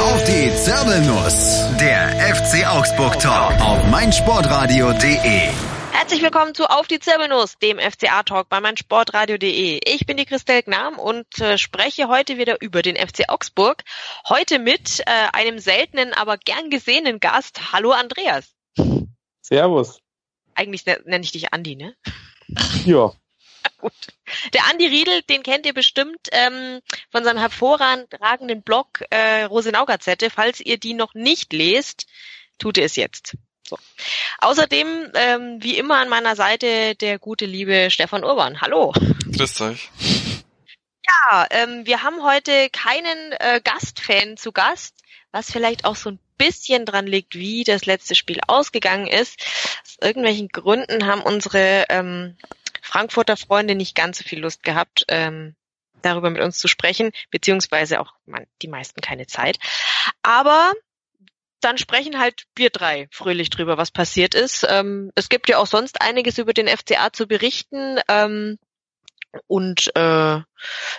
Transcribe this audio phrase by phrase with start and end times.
[0.00, 1.76] Auf die Zirbelnuss.
[1.78, 5.50] Der FC Augsburg Talk auf meinsportradio.de.
[5.92, 9.80] Herzlich willkommen zu Auf die Zirbelnuss, dem FCA-Talk bei meinsportradio.de.
[9.84, 13.84] Ich bin die Christel Gnam und äh, spreche heute wieder über den FC Augsburg.
[14.26, 15.04] Heute mit äh,
[15.34, 17.74] einem seltenen, aber gern gesehenen Gast.
[17.74, 18.54] Hallo Andreas.
[19.42, 20.00] Servus.
[20.54, 21.94] Eigentlich nenne ich dich Andi, ne?
[22.86, 23.12] Ja.
[23.78, 23.92] Gut.
[24.52, 26.80] Der Andi Riedel, den kennt ihr bestimmt ähm,
[27.10, 30.30] von seinem hervorragenden Blog äh, Rosenau Gazette.
[30.30, 32.06] Falls ihr die noch nicht lest,
[32.58, 33.36] tut ihr es jetzt.
[33.66, 33.78] So.
[34.38, 38.60] Außerdem, ähm, wie immer an meiner Seite, der gute liebe Stefan Urban.
[38.60, 38.92] Hallo.
[39.32, 39.90] Grüßt euch.
[41.06, 44.94] Ja, ähm, wir haben heute keinen äh, Gastfan zu Gast,
[45.32, 49.40] was vielleicht auch so ein bisschen dran liegt, wie das letzte Spiel ausgegangen ist.
[49.82, 52.36] Aus irgendwelchen Gründen haben unsere ähm,
[52.90, 55.54] Frankfurter Freunde nicht ganz so viel Lust gehabt, ähm,
[56.02, 59.58] darüber mit uns zu sprechen, beziehungsweise auch man, die meisten keine Zeit.
[60.22, 60.72] Aber
[61.60, 64.66] dann sprechen halt wir drei fröhlich drüber, was passiert ist.
[64.68, 68.00] Ähm, es gibt ja auch sonst einiges über den FCA zu berichten.
[68.08, 68.58] Ähm,
[69.46, 70.40] und äh,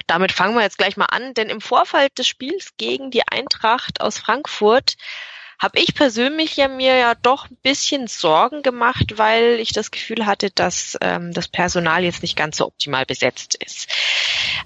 [0.07, 3.99] damit fangen wir jetzt gleich mal an, denn im Vorfeld des Spiels gegen die Eintracht
[3.99, 4.95] aus Frankfurt
[5.61, 10.25] habe ich persönlich ja mir ja doch ein bisschen Sorgen gemacht, weil ich das Gefühl
[10.25, 13.87] hatte, dass ähm, das Personal jetzt nicht ganz so optimal besetzt ist.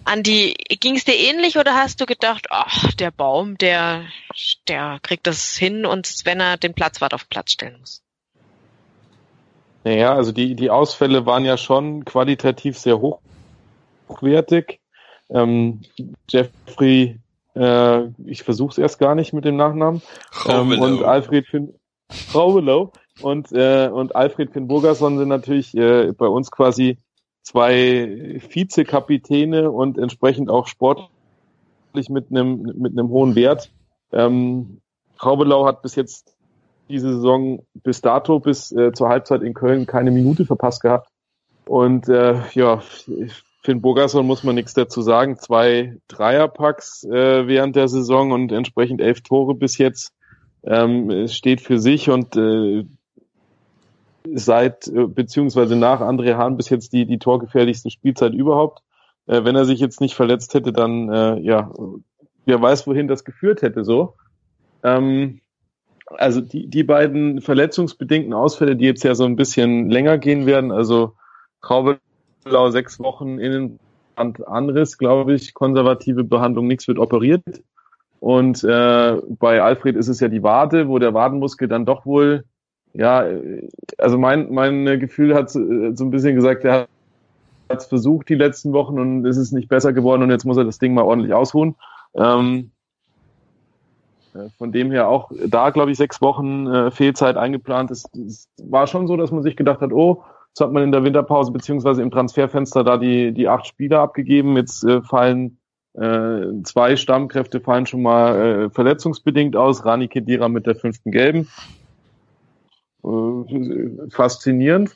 [0.05, 4.05] Andi, ging es dir ähnlich oder hast du gedacht, ach, der Baum, der,
[4.69, 8.02] der kriegt das hin und wenn er den Platzwart auf Platz stellen muss?
[9.83, 13.02] Naja, also die, die Ausfälle waren ja schon qualitativ sehr
[14.07, 14.80] hochwertig.
[15.30, 15.81] Ähm,
[16.30, 17.19] Jeffrey
[17.56, 20.02] äh, ich versuche es erst gar nicht mit dem Nachnamen.
[20.48, 21.73] Ähm, und Alfred Finn
[22.34, 26.98] Raubelow und, äh, und Alfred Finn Burgerson sind natürlich äh, bei uns quasi
[27.42, 31.09] zwei Vizekapitäne und entsprechend auch sportlich
[32.09, 33.72] mit einem mit einem hohen Wert.
[34.11, 34.81] Ähm,
[35.23, 36.36] Raubelau hat bis jetzt
[36.89, 41.09] diese Saison bis dato bis äh, zur Halbzeit in Köln keine Minute verpasst gehabt.
[41.65, 42.82] Und äh, ja,
[43.65, 45.37] Finn Bogerson muss man nichts dazu sagen.
[45.37, 50.14] Zwei Dreierpacks äh, während der Saison und entsprechend elf Tore bis jetzt.
[50.64, 52.86] Ähm, es steht für sich und äh,
[54.33, 58.83] seit äh, beziehungsweise nach André Hahn bis jetzt die, die torgefährlichste Spielzeit überhaupt.
[59.26, 61.71] Äh, wenn er sich jetzt nicht verletzt hätte, dann äh, ja,
[62.45, 64.14] wer weiß, wohin das geführt hätte so.
[64.83, 65.42] Ähm,
[66.05, 70.71] also die, die beiden verletzungsbedingten Ausfälle, die jetzt ja so ein bisschen länger gehen werden,
[70.71, 71.14] also
[71.61, 71.99] Traube
[72.45, 77.44] Blau sechs Wochen Innenanriss, glaube ich, konservative Behandlung, nichts wird operiert.
[78.20, 82.45] Und äh, bei Alfred ist es ja die Wade, wo der Wadenmuskel dann doch wohl,
[82.94, 83.26] ja,
[83.98, 86.88] also mein, mein Gefühl hat so ein bisschen gesagt, er
[87.67, 90.58] hat es versucht die letzten Wochen und es ist nicht besser geworden und jetzt muss
[90.58, 91.76] er das Ding mal ordentlich ausruhen.
[92.14, 92.70] Ähm,
[94.36, 97.89] äh, von dem her auch da, glaube ich, sechs Wochen äh, Fehlzeit eingeplant.
[97.89, 100.23] Es, es war schon so, dass man sich gedacht hat, oh,
[100.55, 104.55] Jetzt hat man in der Winterpause beziehungsweise im Transferfenster da die, die acht Spieler abgegeben.
[104.55, 105.58] Jetzt äh, fallen
[105.95, 109.83] äh, zwei Stammkräfte fallen schon mal äh, verletzungsbedingt aus.
[109.83, 111.49] Rani Kedira mit der fünften Gelben.
[113.04, 114.95] Äh, faszinierend.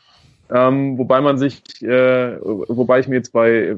[0.49, 3.75] Ähm, wobei man sich, äh, wobei ich mir jetzt bei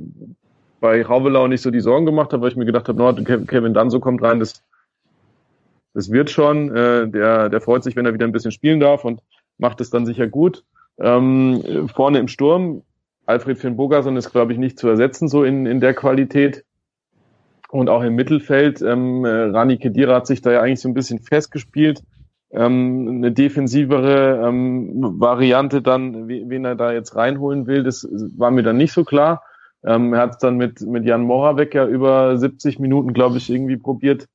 [0.81, 3.11] bei Rauvelau nicht so die Sorgen gemacht habe, weil ich mir gedacht habe, no,
[3.47, 4.63] Kevin Danso kommt rein, das
[5.95, 6.69] das wird schon.
[6.75, 9.23] Äh, der der freut sich, wenn er wieder ein bisschen spielen darf und
[9.57, 10.63] macht es dann sicher gut.
[10.99, 12.83] Ähm, vorne im Sturm,
[13.25, 16.65] Alfred Finn Bogerson ist, glaube ich, nicht zu ersetzen, so in, in der Qualität.
[17.69, 21.19] Und auch im Mittelfeld, ähm, Rani Kedira hat sich da ja eigentlich so ein bisschen
[21.19, 22.03] festgespielt.
[22.51, 28.63] Ähm, eine defensivere ähm, Variante dann, wen er da jetzt reinholen will, das war mir
[28.63, 29.43] dann nicht so klar.
[29.85, 33.49] Ähm, er hat es dann mit, mit Jan Moravec ja über 70 Minuten, glaube ich,
[33.49, 34.27] irgendwie probiert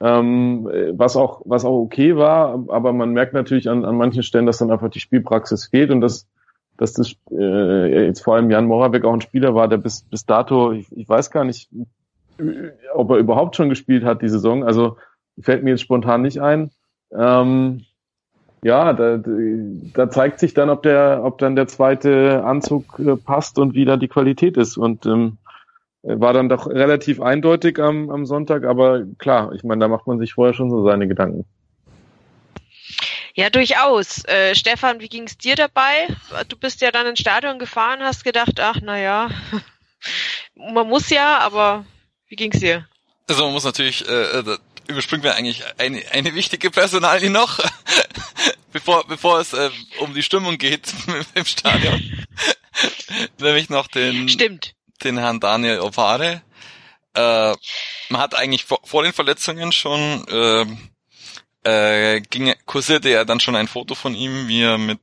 [0.00, 4.46] ähm, was auch was auch okay war, aber man merkt natürlich an, an manchen Stellen,
[4.46, 6.28] dass dann einfach die Spielpraxis fehlt und dass
[6.76, 10.24] dass das äh, jetzt vor allem Jan Moravec auch ein Spieler war, der bis bis
[10.24, 11.68] dato ich, ich weiß gar nicht,
[12.94, 14.64] ob er überhaupt schon gespielt hat die Saison.
[14.64, 14.96] Also
[15.40, 16.70] fällt mir jetzt spontan nicht ein.
[17.12, 17.82] Ähm,
[18.62, 19.18] ja, da,
[19.94, 23.86] da zeigt sich dann, ob der, ob dann der zweite Anzug äh, passt und wie
[23.86, 24.76] da die Qualität ist.
[24.76, 25.38] Und ähm,
[26.02, 30.18] war dann doch relativ eindeutig am, am Sonntag, aber klar, ich meine, da macht man
[30.18, 31.44] sich vorher schon so seine Gedanken.
[33.34, 34.24] Ja, durchaus.
[34.24, 36.08] Äh, Stefan, wie ging es dir dabei?
[36.48, 39.30] Du bist ja dann ins Stadion gefahren, hast gedacht, ach na ja,
[40.54, 41.84] man muss ja, aber
[42.28, 42.86] wie ging es dir?
[43.28, 44.58] Also man muss natürlich, äh, äh
[44.88, 47.60] überspringen wir eigentlich eine, eine wichtige Personalie noch,
[48.72, 49.70] bevor, bevor es äh,
[50.00, 50.92] um die Stimmung geht
[51.34, 52.26] im Stadion.
[53.38, 54.74] Nämlich noch den Stimmt
[55.04, 56.42] den Herrn Daniel Ovare.
[57.14, 57.54] Äh,
[58.08, 60.66] man hat eigentlich vor, vor den Verletzungen schon äh,
[61.64, 65.00] äh, ging, kursierte ja dann schon ein Foto von ihm, wie er mit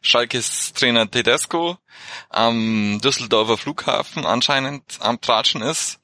[0.00, 1.78] Schalkes Trainer Tedesco
[2.28, 6.00] am Düsseldorfer Flughafen anscheinend am Tratschen ist.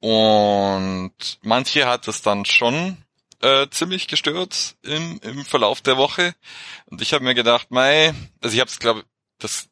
[0.00, 1.12] Und
[1.42, 2.96] manche hat es dann schon
[3.40, 6.34] äh, ziemlich gestört im, im Verlauf der Woche.
[6.86, 9.04] Und ich habe mir gedacht, mei, also ich habe es glaube
[9.38, 9.69] das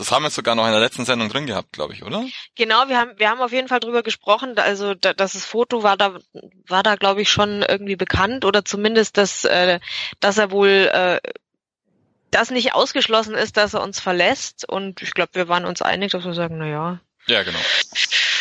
[0.00, 2.24] das haben wir sogar noch in der letzten Sendung drin gehabt, glaube ich, oder?
[2.56, 4.58] Genau, wir haben wir haben auf jeden Fall drüber gesprochen.
[4.58, 6.18] Also da, dass das Foto war da
[6.66, 9.78] war da glaube ich schon irgendwie bekannt oder zumindest dass äh,
[10.18, 11.20] dass er wohl äh,
[12.30, 14.66] das nicht ausgeschlossen ist, dass er uns verlässt.
[14.66, 17.00] Und ich glaube, wir waren uns einig, dass wir sagen, na ja.
[17.26, 17.58] Ja, genau.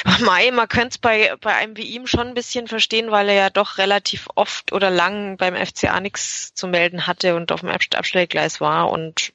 [0.22, 3.36] Mai, man könnte es bei, bei einem wie ihm schon ein bisschen verstehen, weil er
[3.36, 7.70] ja doch relativ oft oder lang beim FCA nichts zu melden hatte und auf dem
[7.70, 8.92] Abstellgleis war.
[8.92, 9.34] Und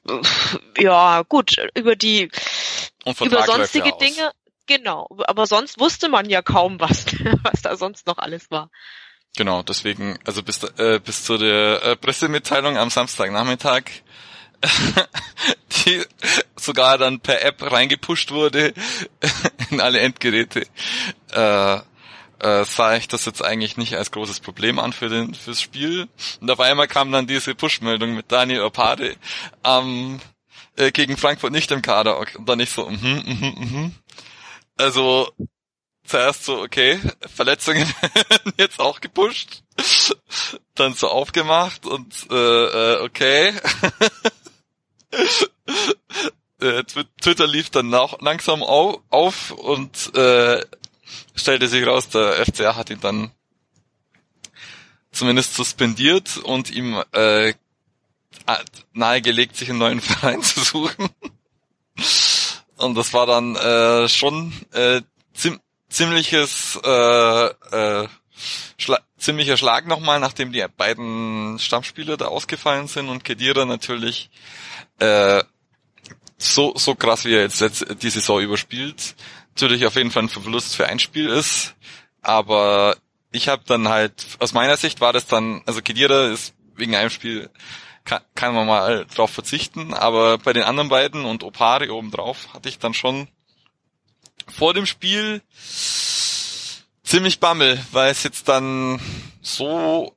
[0.77, 2.29] ja, gut, über die
[3.21, 4.31] über sonstige Dinge,
[4.65, 7.05] genau, aber sonst wusste man ja kaum was,
[7.43, 8.69] was da sonst noch alles war.
[9.37, 13.83] Genau, deswegen, also bis, äh, bis zu der äh, Pressemitteilung am Samstagnachmittag
[15.85, 16.03] die
[16.55, 18.73] sogar dann per App reingepusht wurde
[19.71, 20.67] in alle Endgeräte,
[21.31, 21.79] äh,
[22.39, 26.07] äh, sah ich das jetzt eigentlich nicht als großes Problem an für den fürs Spiel.
[26.41, 29.15] Und auf einmal kam dann diese Push-Meldung mit Daniel Opade
[29.63, 30.19] ähm,
[30.75, 33.95] äh, gegen Frankfurt nicht im Kader und dann nicht so, mhm, mhm, mhm.
[34.77, 35.31] Also
[36.05, 36.99] zuerst so, okay,
[37.33, 37.91] Verletzungen
[38.57, 39.63] jetzt auch gepusht,
[40.75, 43.53] dann so aufgemacht und äh, äh okay.
[46.61, 46.83] Äh,
[47.21, 50.65] Twitter lief dann nach, langsam auf, auf und äh,
[51.35, 53.31] stellte sich raus, der FCA hat ihn dann
[55.11, 57.53] zumindest suspendiert und ihm äh,
[58.93, 61.09] nahegelegt, sich einen neuen Verein zu suchen.
[62.77, 65.01] Und das war dann äh, schon äh,
[65.33, 68.07] ziem ziemliches äh, äh,
[68.77, 74.29] Schla ziemlicher Schlag nochmal, nachdem die beiden Stammspieler da ausgefallen sind und Kedira natürlich
[74.99, 75.43] äh,
[76.37, 77.63] so, so krass, wie er jetzt
[78.01, 79.15] die Saison überspielt,
[79.51, 81.75] natürlich auf jeden Fall ein Verlust für ein Spiel ist.
[82.21, 82.97] Aber
[83.31, 87.09] ich habe dann halt, aus meiner Sicht war das dann, also Kedira ist wegen einem
[87.09, 87.49] Spiel,
[88.03, 92.69] kann, kann man mal drauf verzichten, aber bei den anderen beiden und Opari obendrauf hatte
[92.69, 93.27] ich dann schon
[94.47, 95.41] vor dem Spiel
[97.03, 98.99] ziemlich Bammel, weil es jetzt dann
[99.41, 100.14] so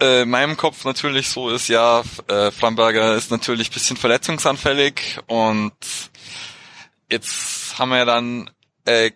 [0.00, 5.72] äh, in meinem Kopf natürlich so ist, ja, äh, Framberger ist natürlich bisschen verletzungsanfällig und
[7.10, 8.50] jetzt haben wir dann
[8.84, 9.10] äh,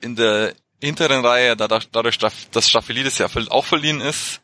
[0.00, 4.40] in der hinteren Reihe, dadurch, dass Staphelidis ja auch verliehen ist,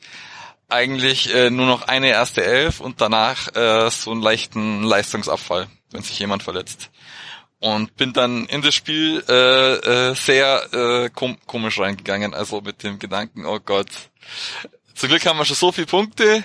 [0.69, 6.03] eigentlich äh, nur noch eine erste Elf und danach äh, so einen leichten Leistungsabfall, wenn
[6.03, 6.91] sich jemand verletzt.
[7.61, 9.75] Und bin dann in das Spiel äh,
[10.11, 13.89] äh, sehr äh, kom komisch reingegangen, also mit dem Gedanken, oh Gott,
[14.95, 16.45] zum Glück haben wir schon so viele Punkte.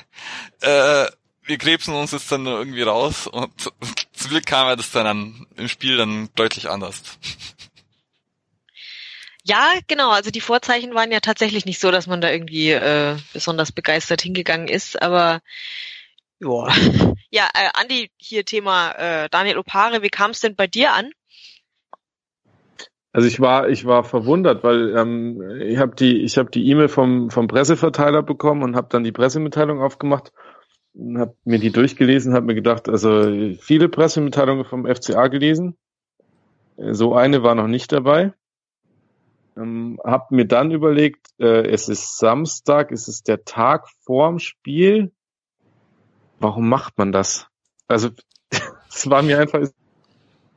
[0.61, 1.05] Äh,
[1.43, 3.51] wir krebsen uns jetzt dann irgendwie raus und
[4.13, 7.01] zum Glück kam das dann an, im Spiel dann deutlich anders.
[9.43, 10.11] Ja, genau.
[10.11, 14.21] Also die Vorzeichen waren ja tatsächlich nicht so, dass man da irgendwie äh, besonders begeistert
[14.21, 15.41] hingegangen ist, aber
[16.39, 16.67] ja.
[17.31, 21.11] Ja, äh, Andi, hier Thema äh, Daniel Opare, wie kam es denn bei dir an?
[23.11, 26.89] Also ich war, ich war verwundert, weil ähm, ich habe die, ich habe die E-Mail
[26.89, 30.31] vom vom Presseverteiler bekommen und habe dann die Pressemitteilung aufgemacht
[31.17, 35.77] habe mir die durchgelesen, habe mir gedacht, also viele Pressemitteilungen vom FCA gelesen,
[36.77, 38.33] so eine war noch nicht dabei.
[39.57, 45.11] Ähm, habe mir dann überlegt, äh, es ist Samstag, es ist der Tag vorm Spiel.
[46.39, 47.47] Warum macht man das?
[47.87, 48.09] Also
[48.89, 49.67] es war mir einfach,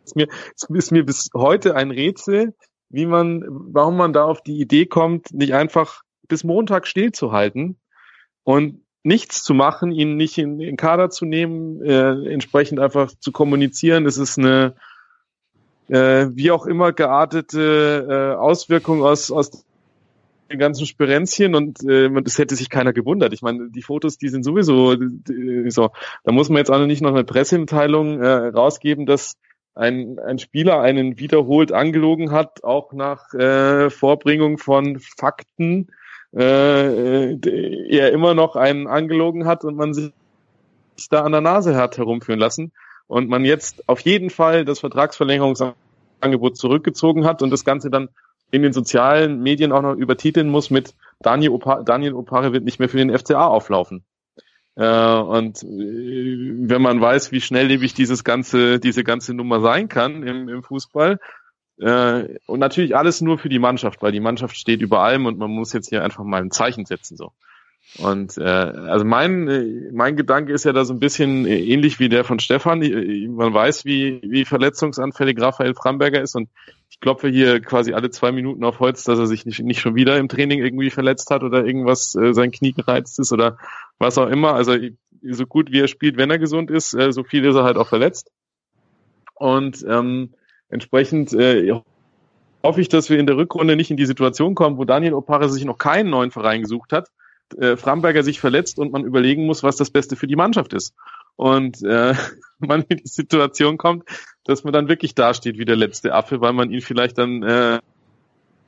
[0.05, 2.55] ist mir, ist mir bis heute ein Rätsel,
[2.89, 7.79] wie man, warum man da auf die Idee kommt, nicht einfach bis Montag stillzuhalten
[8.45, 13.33] und nichts zu machen, ihn nicht in den Kader zu nehmen, äh, entsprechend einfach zu
[13.33, 14.07] kommunizieren.
[14.07, 14.75] Es ist eine
[15.89, 19.65] äh, wie auch immer geartete äh, Auswirkung aus, aus
[20.51, 23.33] den ganzen Spirenzchen und äh, das hätte sich keiner gewundert.
[23.33, 25.91] Ich meine, die Fotos, die sind sowieso die, so.
[26.25, 29.35] Da muss man jetzt auch nicht noch eine Pressemitteilung äh, rausgeben, dass
[29.75, 35.89] ein, ein Spieler einen wiederholt angelogen hat, auch nach äh, Vorbringung von Fakten,
[36.35, 37.35] äh,
[37.89, 40.13] er immer noch einen angelogen hat und man sich
[41.11, 42.73] da an der Nase hat herumführen lassen
[43.07, 48.09] und man jetzt auf jeden Fall das Vertragsverlängerungsangebot zurückgezogen hat und das Ganze dann
[48.51, 52.79] in den sozialen Medien auch noch übertiteln muss mit Daniel, Opa Daniel Opare wird nicht
[52.79, 54.05] mehr für den FCA auflaufen.
[54.77, 60.23] Äh, und äh, wenn man weiß, wie schnelllebig dieses ganze, diese ganze Nummer sein kann
[60.23, 61.19] im, im Fußball,
[61.79, 65.39] Äh, und natürlich alles nur für die Mannschaft, weil die Mannschaft steht über allem und
[65.39, 67.33] man muss jetzt hier einfach mal ein Zeichen setzen so.
[67.99, 72.09] Und äh, also mein äh, mein Gedanke ist ja da so ein bisschen ähnlich wie
[72.09, 72.79] der von Stefan.
[72.81, 76.49] Man weiß, wie wie verletzungsanfällig Raphael Framberger ist und
[76.89, 79.95] ich klopfe hier quasi alle zwei Minuten auf Holz, dass er sich nicht, nicht schon
[79.95, 83.59] wieder im Training irgendwie verletzt hat oder irgendwas äh, sein Knie gereizt ist oder
[83.99, 84.55] was auch immer.
[84.55, 84.77] Also
[85.23, 87.77] so gut wie er spielt, wenn er gesund ist, äh, so viel ist er halt
[87.77, 88.31] auch verletzt.
[89.35, 90.35] Und ähm,
[90.69, 91.73] entsprechend äh,
[92.63, 95.49] hoffe ich, dass wir in der Rückrunde nicht in die Situation kommen, wo Daniel Opare
[95.49, 97.09] sich noch keinen neuen Verein gesucht hat,
[97.59, 100.95] äh, Framberger sich verletzt und man überlegen muss, was das Beste für die Mannschaft ist.
[101.37, 102.15] Und äh,
[102.59, 104.05] man in die Situation kommt,
[104.45, 107.81] dass man dann wirklich dasteht wie der letzte Affe, weil man ihn vielleicht dann äh,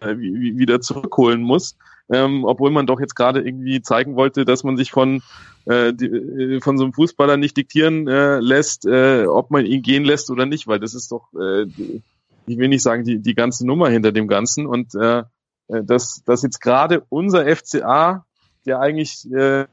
[0.01, 1.77] wieder zurückholen muss,
[2.11, 5.23] ähm, obwohl man doch jetzt gerade irgendwie zeigen wollte, dass man sich von
[5.67, 9.83] äh, die, äh, von so einem Fußballer nicht diktieren äh, lässt, äh, ob man ihn
[9.83, 11.63] gehen lässt oder nicht, weil das ist doch, äh,
[12.47, 15.23] ich will nicht sagen, die, die ganze Nummer hinter dem Ganzen und äh,
[15.69, 18.27] äh dass, dass jetzt gerade unser FCA
[18.67, 19.67] der eigentlich äh,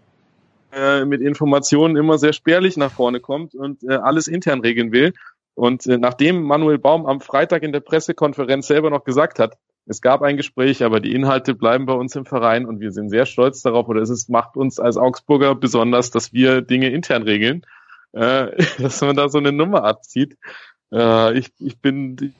[0.72, 5.14] äh, mit Informationen immer sehr spärlich nach vorne kommt und äh, alles intern regeln will.
[5.54, 10.02] Und äh, nachdem Manuel Baum am Freitag in der Pressekonferenz selber noch gesagt hat, es
[10.02, 13.26] gab ein Gespräch, aber die Inhalte bleiben bei uns im Verein und wir sind sehr
[13.26, 17.66] stolz darauf, oder es ist, macht uns als Augsburger besonders, dass wir Dinge intern regeln,
[18.14, 18.48] äh,
[18.80, 20.38] dass man da so eine Nummer abzieht.
[20.94, 22.34] Äh, ich, ich bin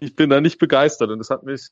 [0.00, 1.68] ich bin da nicht begeistert und das hat mich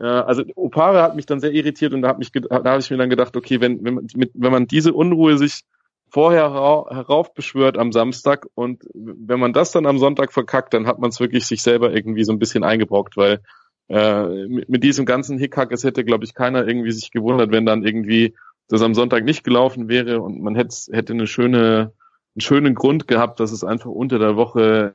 [0.00, 2.96] ja, also Opare hat mich dann sehr irritiert und da, mich, da habe ich mir
[2.96, 5.60] dann gedacht, okay, wenn, wenn, man, mit, wenn man diese Unruhe sich
[6.08, 6.50] vorher
[6.90, 11.20] heraufbeschwört am Samstag und wenn man das dann am Sonntag verkackt, dann hat man es
[11.20, 13.40] wirklich sich selber irgendwie so ein bisschen eingebrockt, weil
[13.88, 17.66] äh, mit, mit diesem ganzen Hickhack, es hätte, glaube ich, keiner irgendwie sich gewundert, wenn
[17.66, 18.34] dann irgendwie
[18.68, 21.92] das am Sonntag nicht gelaufen wäre und man hätte, hätte eine schöne,
[22.34, 24.94] einen schönen Grund gehabt, dass es einfach unter der Woche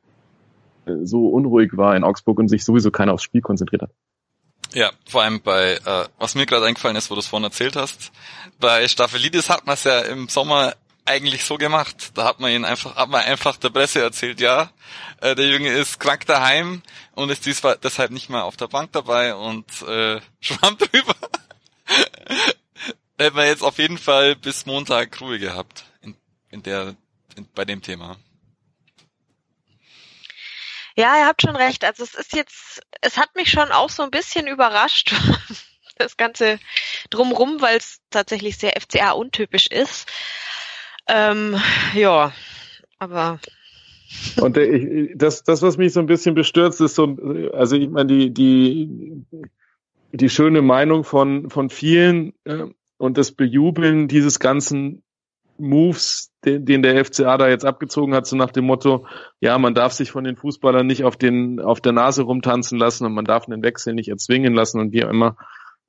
[0.87, 3.91] äh, so unruhig war in Augsburg und sich sowieso keiner aufs Spiel konzentriert hat.
[4.73, 7.75] Ja, vor allem bei, äh, was mir gerade eingefallen ist, wo du es vorhin erzählt
[7.75, 8.11] hast,
[8.59, 12.11] bei Staphelidis hat man es ja im Sommer eigentlich so gemacht.
[12.15, 14.71] Da hat man ihn einfach, hat man einfach der Presse erzählt, ja,
[15.21, 16.81] äh, der Junge ist krank daheim
[17.13, 21.15] und ist diesmal deshalb nicht mehr auf der Bank dabei und äh, schwamm drüber.
[23.17, 26.15] Hätten wir jetzt auf jeden Fall bis Montag Ruhe gehabt in,
[26.49, 26.95] in der,
[27.35, 28.17] in, bei dem Thema.
[30.95, 31.83] Ja, ihr habt schon recht.
[31.83, 35.13] Also es ist jetzt, es hat mich schon auch so ein bisschen überrascht,
[35.97, 36.59] das Ganze
[37.09, 40.09] drumrum, weil es tatsächlich sehr FCA untypisch ist.
[41.07, 41.59] Ähm,
[41.93, 42.33] ja,
[42.97, 43.39] aber.
[44.37, 47.17] Und ich, das, das, was mich so ein bisschen bestürzt, ist so,
[47.53, 49.25] also ich meine, die, die,
[50.13, 52.65] die schöne Meinung von, von vielen äh,
[52.97, 55.03] und das Bejubeln dieses ganzen
[55.57, 59.07] Moves, den, den der FCA da jetzt abgezogen hat, so nach dem Motto,
[59.39, 63.05] ja, man darf sich von den Fußballern nicht auf den auf der Nase rumtanzen lassen
[63.05, 65.37] und man darf den Wechsel nicht erzwingen lassen und wie auch immer.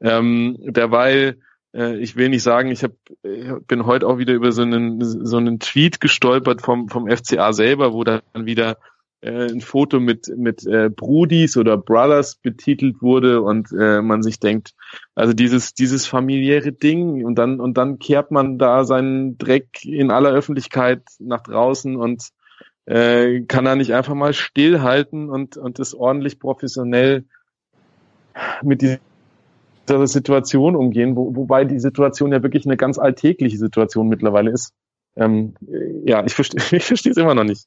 [0.00, 1.38] Ähm, derweil,
[1.74, 2.92] äh, ich will nicht sagen, ich hab,
[3.22, 7.92] bin heute auch wieder über so einen so einen Tweet gestolpert vom vom FCA selber,
[7.92, 8.78] wo dann wieder
[9.20, 14.38] äh, ein Foto mit mit äh, Brudis oder Brothers betitelt wurde und äh, man sich
[14.40, 14.74] denkt,
[15.14, 20.10] also dieses dieses familiäre Ding und dann und dann kehrt man da seinen Dreck in
[20.10, 22.28] aller Öffentlichkeit nach draußen und
[22.84, 27.24] äh, kann da nicht einfach mal stillhalten und und das ordentlich professionell
[28.62, 34.50] mit dieser Situation umgehen, wo, wobei die Situation ja wirklich eine ganz alltägliche Situation mittlerweile
[34.50, 34.74] ist.
[35.16, 35.54] Ähm,
[36.04, 37.66] ja, ich verstehe ich verstehe es immer noch nicht.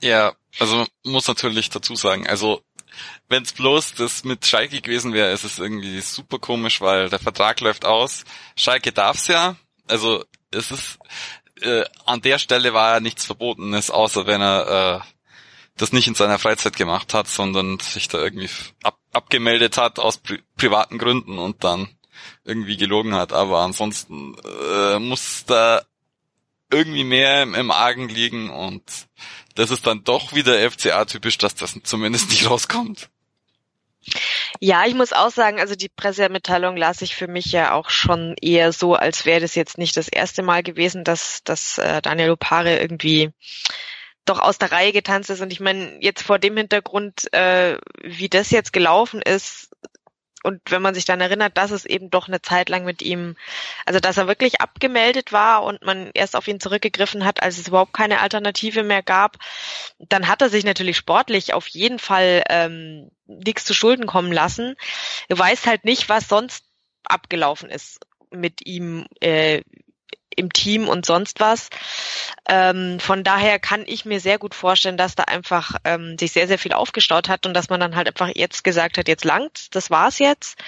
[0.00, 2.62] Ja, also muss natürlich dazu sagen, also
[3.28, 7.18] wenn es bloß das mit Schalke gewesen wäre, ist es irgendwie super komisch, weil der
[7.18, 8.24] Vertrag läuft aus.
[8.56, 9.56] Schalke darf's ja,
[9.88, 10.98] also es ist
[11.60, 15.14] äh, an der Stelle war ja nichts Verbotenes, außer wenn er äh,
[15.76, 18.50] das nicht in seiner Freizeit gemacht hat, sondern sich da irgendwie
[18.82, 21.88] ab, abgemeldet hat aus pri privaten Gründen und dann
[22.44, 23.32] irgendwie gelogen hat.
[23.32, 24.36] Aber ansonsten
[24.70, 25.82] äh, muss da
[26.70, 28.82] irgendwie mehr im, im Argen liegen und
[29.54, 33.08] das ist dann doch wieder FCA-typisch, dass das zumindest nicht rauskommt.
[34.60, 38.34] Ja, ich muss auch sagen, also die Pressemitteilung las ich für mich ja auch schon
[38.40, 42.32] eher so, als wäre das jetzt nicht das erste Mal gewesen, dass, dass äh, Daniel
[42.32, 43.30] Opare irgendwie
[44.24, 45.40] doch aus der Reihe getanzt ist.
[45.40, 49.70] Und ich meine, jetzt vor dem Hintergrund, äh, wie das jetzt gelaufen ist,
[50.44, 53.34] und wenn man sich dann erinnert, dass es eben doch eine Zeit lang mit ihm,
[53.86, 57.68] also dass er wirklich abgemeldet war und man erst auf ihn zurückgegriffen hat, als es
[57.68, 59.38] überhaupt keine Alternative mehr gab,
[59.98, 64.76] dann hat er sich natürlich sportlich auf jeden Fall ähm, nichts zu Schulden kommen lassen.
[65.28, 66.66] Er weiß halt nicht, was sonst
[67.04, 69.62] abgelaufen ist mit ihm äh,
[70.36, 71.70] im Team und sonst was.
[72.48, 76.48] Ähm, von daher kann ich mir sehr gut vorstellen, dass da einfach ähm, sich sehr,
[76.48, 79.74] sehr viel aufgestaut hat und dass man dann halt einfach jetzt gesagt hat, jetzt langt,
[79.74, 80.58] das war's jetzt.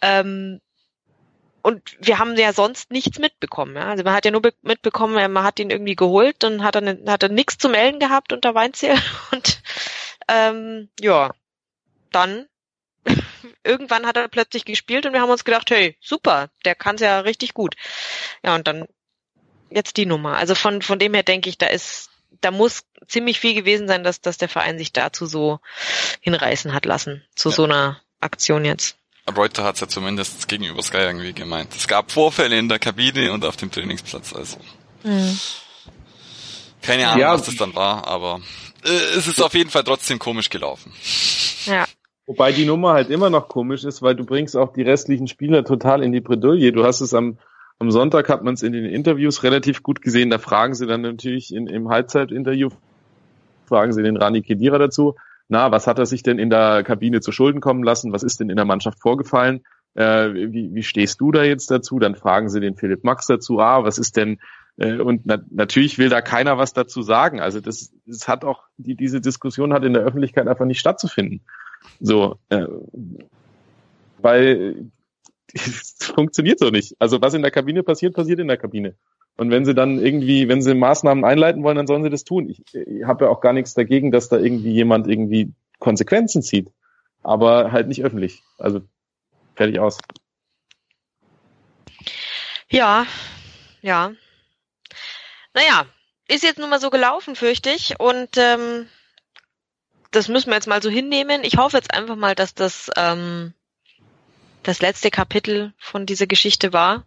[0.00, 0.60] Ähm,
[1.62, 3.74] und wir haben ja sonst nichts mitbekommen.
[3.76, 3.86] Ja?
[3.86, 7.22] Also man hat ja nur mitbekommen, man hat ihn irgendwie geholt, dann hat er, hat
[7.22, 8.96] er nichts zu melden gehabt unter Weinziel
[9.32, 9.62] und
[10.28, 11.30] ähm, ja,
[12.12, 12.46] dann
[13.64, 17.20] irgendwann hat er plötzlich gespielt und wir haben uns gedacht, hey, super, der kann's ja
[17.20, 17.76] richtig gut.
[18.44, 18.86] Ja, und dann
[19.74, 20.36] jetzt die Nummer.
[20.36, 24.04] Also von, von dem her denke ich, da ist, da muss ziemlich viel gewesen sein,
[24.04, 25.60] dass, dass der Verein sich dazu so
[26.20, 27.54] hinreißen hat lassen, zu ja.
[27.54, 28.96] so einer Aktion jetzt.
[29.36, 31.74] Reuter hat es ja zumindest gegenüber Sky irgendwie gemeint.
[31.74, 34.58] Es gab Vorfälle in der Kabine und auf dem Trainingsplatz, also.
[35.02, 35.38] Mhm.
[36.82, 38.40] Keine Ahnung, ja, was das dann war, aber
[38.84, 40.92] äh, es ist auf jeden Fall trotzdem komisch gelaufen.
[41.64, 41.86] Ja.
[42.26, 45.64] Wobei die Nummer halt immer noch komisch ist, weil du bringst auch die restlichen Spieler
[45.64, 46.72] total in die Bredouille.
[46.72, 47.38] Du hast es am,
[47.78, 50.30] am Sonntag hat man es in den Interviews relativ gut gesehen.
[50.30, 52.70] Da fragen sie dann natürlich in, im Halbzeitinterview,
[53.66, 55.14] fragen sie den Rani Kedira dazu.
[55.48, 58.12] Na, was hat er sich denn in der Kabine zu Schulden kommen lassen?
[58.12, 59.62] Was ist denn in der Mannschaft vorgefallen?
[59.94, 61.98] Äh, wie, wie stehst du da jetzt dazu?
[61.98, 63.60] Dann fragen sie den Philipp Max dazu.
[63.60, 64.38] Ah, was ist denn
[64.76, 67.40] äh, und na natürlich will da keiner was dazu sagen.
[67.40, 71.42] Also das, das hat auch, die, diese Diskussion hat in der Öffentlichkeit einfach nicht stattzufinden.
[72.00, 72.66] So, äh,
[74.18, 74.90] weil
[76.00, 76.96] funktioniert so nicht.
[76.98, 78.96] Also was in der Kabine passiert, passiert in der Kabine.
[79.36, 82.48] Und wenn sie dann irgendwie, wenn sie Maßnahmen einleiten wollen, dann sollen sie das tun.
[82.48, 86.70] Ich, ich habe ja auch gar nichts dagegen, dass da irgendwie jemand irgendwie Konsequenzen zieht.
[87.22, 88.42] Aber halt nicht öffentlich.
[88.58, 88.82] Also
[89.56, 89.98] fertig aus.
[92.68, 93.06] Ja,
[93.82, 94.12] ja.
[95.52, 95.86] Naja,
[96.28, 97.98] ist jetzt nun mal so gelaufen, fürchte ich.
[97.98, 98.88] Und ähm,
[100.10, 101.42] das müssen wir jetzt mal so hinnehmen.
[101.42, 103.52] Ich hoffe jetzt einfach mal, dass das ähm,
[104.64, 107.04] das letzte Kapitel von dieser Geschichte war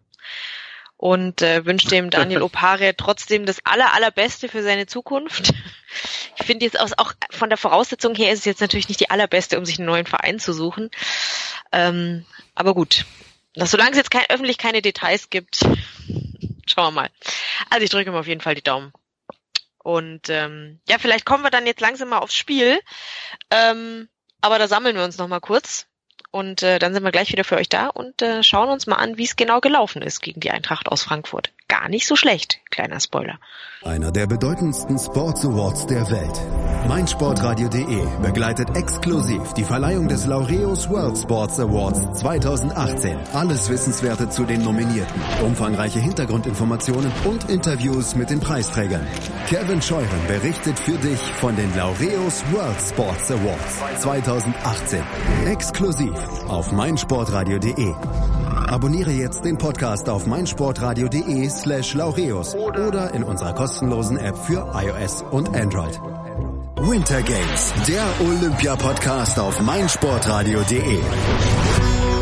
[0.96, 5.54] und äh, wünsche dem Daniel Opare trotzdem das aller allerbeste für seine Zukunft.
[6.38, 9.10] Ich finde jetzt auch, auch von der Voraussetzung her ist es jetzt natürlich nicht die
[9.10, 10.90] allerbeste, um sich einen neuen Verein zu suchen.
[11.72, 13.06] Ähm, aber gut,
[13.56, 15.60] solange es jetzt kein, öffentlich keine Details gibt,
[16.66, 17.10] schauen wir mal.
[17.70, 18.94] Also ich drücke ihm auf jeden Fall die Daumen.
[19.80, 22.80] Und ähm, ja, vielleicht kommen wir dann jetzt langsam mal aufs Spiel.
[23.50, 24.10] Ähm,
[24.42, 25.88] aber da sammeln wir uns noch mal kurz.
[26.38, 28.98] Und äh, dann sind wir gleich wieder für euch da und äh, schauen uns mal
[28.98, 31.52] an, wie es genau gelaufen ist gegen die Eintracht aus Frankfurt.
[31.68, 33.40] Gar nicht so schlecht, kleiner Spoiler.
[33.84, 36.88] Einer der bedeutendsten Sports Awards der Welt.
[36.88, 43.18] meinsportradio.de begleitet exklusiv die Verleihung des Laureus World Sports Awards 2018.
[43.34, 49.06] Alles Wissenswerte zu den Nominierten, umfangreiche Hintergrundinformationen und Interviews mit den Preisträgern.
[49.48, 55.04] Kevin Scheuren berichtet für dich von den Laureus World Sports Awards 2018.
[55.48, 56.14] Exklusiv
[56.48, 57.94] auf meinsportradio.de.
[58.68, 65.24] Abonniere jetzt den Podcast auf meinsportradio.de slash laureus oder in unserer kostenlosen App für iOS
[65.32, 66.00] und Android.
[66.80, 71.00] Winter Games, der Olympia-Podcast auf meinsportradio.de.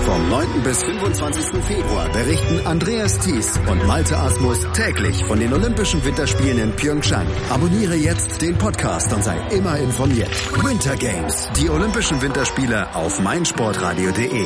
[0.06, 0.62] Vom 9.
[0.62, 1.63] bis 25.
[1.63, 7.26] Februar berichten Andreas Thies und Malte Asmus täglich von den Olympischen Winterspielen in Pyeongchang.
[7.50, 10.30] Abonniere jetzt den Podcast und sei immer informiert.
[10.63, 14.46] Winter Games, die Olympischen Winterspiele auf meinsportradio.de.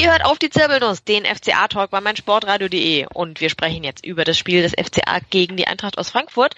[0.00, 4.38] Ihr hört auf die Zirbelnuss, den FCA-Talk bei meinsportradio.de und wir sprechen jetzt über das
[4.38, 6.54] Spiel des FCA gegen die Eintracht aus Frankfurt,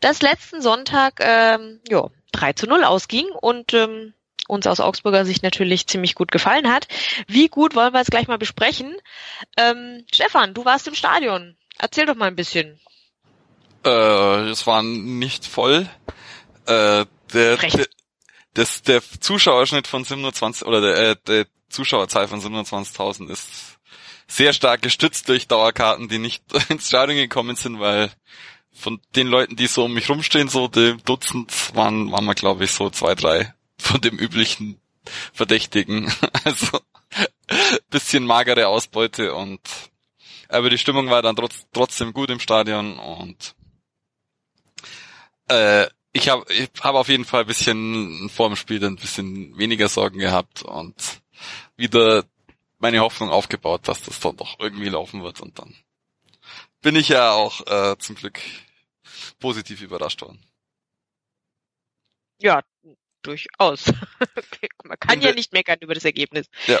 [0.00, 4.14] das letzten Sonntag ähm, jo, 3 zu 0 ausging und ähm,
[4.52, 6.86] uns aus Augsburger Sicht natürlich ziemlich gut gefallen hat.
[7.26, 8.94] Wie gut wollen wir jetzt gleich mal besprechen.
[9.56, 11.56] Ähm, Stefan, du warst im Stadion.
[11.78, 12.78] Erzähl doch mal ein bisschen.
[13.84, 15.88] Äh, es war nicht voll.
[16.66, 17.86] Äh, der, der,
[18.54, 23.78] das, der Zuschauerschnitt von 27 oder der, äh, der Zuschauerzahl von 27.000 ist
[24.28, 28.12] sehr stark gestützt durch Dauerkarten, die nicht ins Stadion gekommen sind, weil
[28.74, 32.64] von den Leuten, die so um mich rumstehen, so dem Dutzend, waren, waren wir glaube
[32.64, 34.80] ich so zwei, drei von dem üblichen
[35.32, 36.12] Verdächtigen.
[36.44, 36.80] Also
[37.90, 39.60] bisschen magere Ausbeute und
[40.48, 43.54] aber die Stimmung war dann trotz, trotzdem gut im Stadion und
[45.48, 49.56] äh, ich habe ich hab auf jeden Fall ein bisschen vor dem Spiel ein bisschen
[49.58, 50.94] weniger Sorgen gehabt und
[51.76, 52.24] wieder
[52.78, 55.74] meine Hoffnung aufgebaut, dass das dann doch irgendwie laufen wird und dann
[56.80, 58.40] bin ich ja auch äh, zum Glück
[59.38, 60.40] positiv überrascht worden.
[62.40, 62.62] Ja,
[63.22, 63.84] durchaus.
[64.84, 66.48] Man kann ja nicht meckern über das Ergebnis.
[66.66, 66.78] Ja,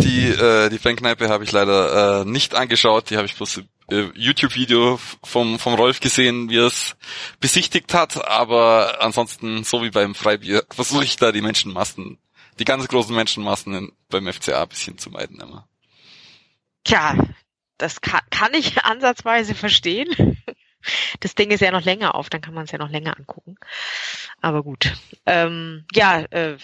[0.00, 3.10] die äh, die Fankneipe habe ich leider äh, nicht angeschaut.
[3.10, 6.96] Die habe ich bloß äh, YouTube-Video vom vom Rolf gesehen, wie er es
[7.40, 8.26] besichtigt hat.
[8.26, 12.18] Aber ansonsten, so wie beim Freibier, versuche ich da die Menschenmassen
[12.58, 15.68] die ganz großen Menschenmassen beim FCA ein bisschen zu meiden immer.
[16.84, 17.16] Tja,
[17.78, 20.38] das kann, kann ich ansatzweise verstehen.
[21.20, 23.56] Das Ding ist ja noch länger auf, dann kann man es ja noch länger angucken.
[24.40, 24.92] Aber gut.
[25.26, 26.56] Ähm, ja, äh,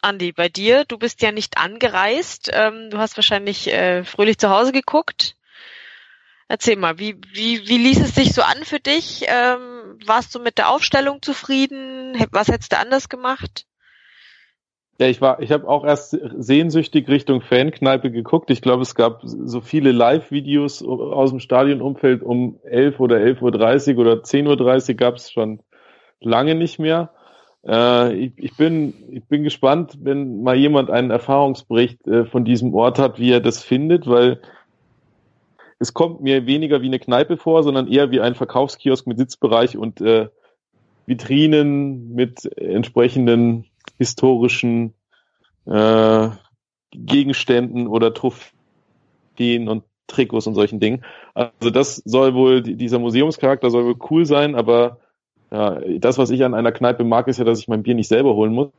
[0.00, 2.50] Andi, bei dir, du bist ja nicht angereist.
[2.52, 5.34] Ähm, du hast wahrscheinlich äh, fröhlich zu Hause geguckt.
[6.48, 9.24] Erzähl mal, wie, wie, wie ließ es sich so an für dich?
[9.26, 12.14] Ähm, warst du mit der Aufstellung zufrieden?
[12.30, 13.66] Was hättest du anders gemacht?
[15.00, 18.50] Ja, ich war, ich habe auch erst sehnsüchtig Richtung Fankneipe geguckt.
[18.50, 24.00] Ich glaube, es gab so viele Live-Videos aus dem Stadionumfeld um 11 oder 11.30 Uhr
[24.00, 25.60] oder 10.30 Uhr gab es schon
[26.20, 27.10] lange nicht mehr.
[27.64, 32.74] Äh, ich, ich, bin, ich bin gespannt, wenn mal jemand einen Erfahrungsbericht äh, von diesem
[32.74, 34.40] Ort hat, wie er das findet, weil
[35.78, 39.76] es kommt mir weniger wie eine Kneipe vor, sondern eher wie ein Verkaufskiosk mit Sitzbereich
[39.76, 40.28] und äh,
[41.06, 43.64] Vitrinen mit entsprechenden
[43.96, 44.94] historischen
[45.66, 46.28] äh,
[46.90, 51.04] Gegenständen oder Trophäen und Trikots und solchen Dingen.
[51.34, 54.98] Also das soll wohl, dieser Museumscharakter soll wohl cool sein, aber
[55.50, 58.08] ja, das, was ich an einer Kneipe mag, ist ja, dass ich mein Bier nicht
[58.08, 58.70] selber holen muss.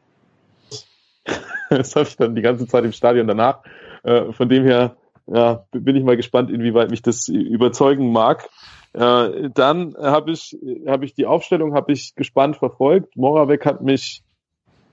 [1.69, 3.59] das habe ich dann die ganze Zeit im Stadion danach.
[4.03, 4.95] Äh, von dem her
[5.27, 8.49] ja, bin ich mal gespannt, inwieweit mich das überzeugen mag.
[8.93, 13.15] Äh, dann habe ich, hab ich die Aufstellung habe ich gespannt verfolgt.
[13.15, 14.23] Moravec hat mich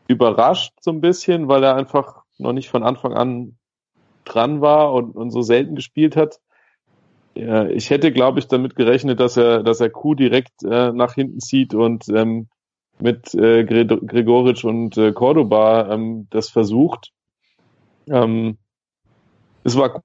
[0.09, 3.57] überrascht so ein bisschen, weil er einfach noch nicht von Anfang an
[4.25, 6.41] dran war und, und so selten gespielt hat.
[7.35, 11.39] Ich hätte, glaube ich, damit gerechnet, dass er, dass er Kuh direkt äh, nach hinten
[11.39, 12.49] zieht und ähm,
[12.99, 17.13] mit äh, Gregoric und äh, Cordoba ähm, das versucht.
[18.09, 18.57] Ähm,
[19.65, 20.03] es war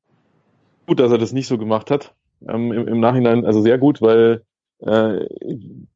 [0.87, 2.13] gut, dass er das nicht so gemacht hat.
[2.47, 4.43] Ähm, im, im, Nachhinein, also sehr gut, weil
[4.81, 5.25] äh,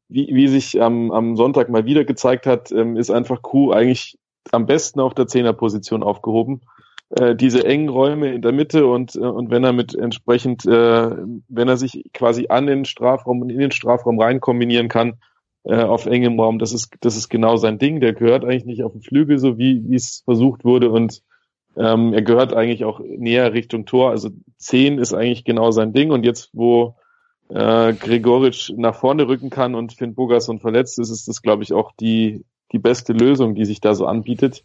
[0.08, 4.18] wie, wie sich am, am Sonntag mal wieder gezeigt hat, ähm, ist einfach Kuh eigentlich
[4.52, 6.62] am besten auf der Zehnerposition aufgehoben.
[7.10, 11.10] Äh, diese engen Räume in der Mitte und, äh, und wenn er mit entsprechend, äh,
[11.48, 15.14] wenn er sich quasi an den Strafraum und in den Strafraum rein kombinieren kann,
[15.64, 18.00] äh, auf engem Raum, das ist, das ist genau sein Ding.
[18.00, 21.22] Der gehört eigentlich nicht auf den Flügel, so wie, wie es versucht wurde und
[21.76, 24.10] ähm, er gehört eigentlich auch näher Richtung Tor.
[24.10, 26.10] Also zehn ist eigentlich genau sein Ding.
[26.10, 26.96] Und jetzt, wo
[27.48, 31.72] äh, Gregoritsch nach vorne rücken kann und Finn Bogason verletzt ist, ist das, glaube ich,
[31.72, 34.64] auch die, die beste Lösung, die sich da so anbietet.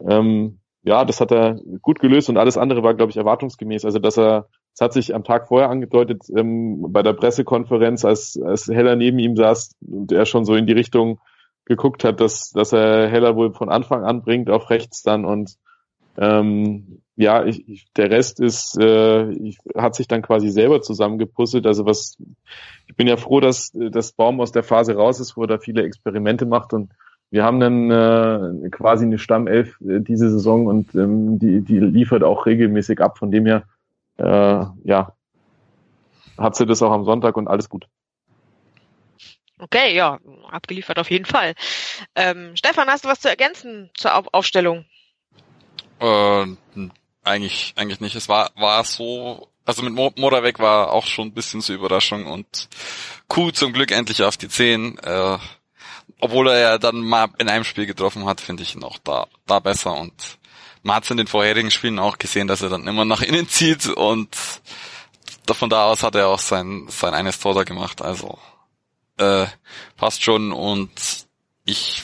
[0.00, 3.84] Ähm, ja, das hat er gut gelöst und alles andere war, glaube ich, erwartungsgemäß.
[3.84, 8.38] Also, dass er, es hat sich am Tag vorher angedeutet, ähm, bei der Pressekonferenz, als,
[8.42, 11.20] als Heller neben ihm saß und er schon so in die Richtung
[11.64, 15.56] geguckt hat, dass, dass er Heller wohl von Anfang an bringt auf rechts dann und
[16.18, 21.66] ähm, ja, ich, ich, der Rest ist, äh, ich, hat sich dann quasi selber zusammengepuzzelt.
[21.66, 22.16] Also was,
[22.86, 25.58] ich bin ja froh, dass das Baum aus der Phase raus ist, wo er da
[25.58, 26.90] viele Experimente macht und
[27.30, 32.22] wir haben dann äh, quasi eine Stammelf äh, diese Saison und ähm, die, die liefert
[32.22, 33.18] auch regelmäßig ab.
[33.18, 33.64] Von dem her,
[34.18, 35.16] äh, ja,
[36.38, 37.88] hat sie das auch am Sonntag und alles gut.
[39.58, 41.54] Okay, ja, abgeliefert auf jeden Fall.
[42.14, 44.84] Ähm, Stefan, hast du was zu ergänzen zur Auf Aufstellung?
[46.00, 46.46] Äh,
[47.24, 48.14] eigentlich, eigentlich nicht.
[48.14, 52.68] Es war, war so, also mit Moravec war auch schon ein bisschen zur Überraschung und
[53.28, 54.98] Kuh zum Glück endlich auf die 10.
[54.98, 55.38] Äh,
[56.20, 59.26] obwohl er ja dann mal in einem Spiel getroffen hat, finde ich ihn auch da,
[59.46, 60.38] da besser und
[60.82, 63.86] man hat in den vorherigen Spielen auch gesehen, dass er dann immer nach innen zieht
[63.88, 64.36] und
[65.50, 68.38] von da aus hat er auch sein, sein eines Tor da gemacht, also
[69.16, 69.46] äh,
[69.96, 70.90] passt schon und
[71.64, 72.02] ich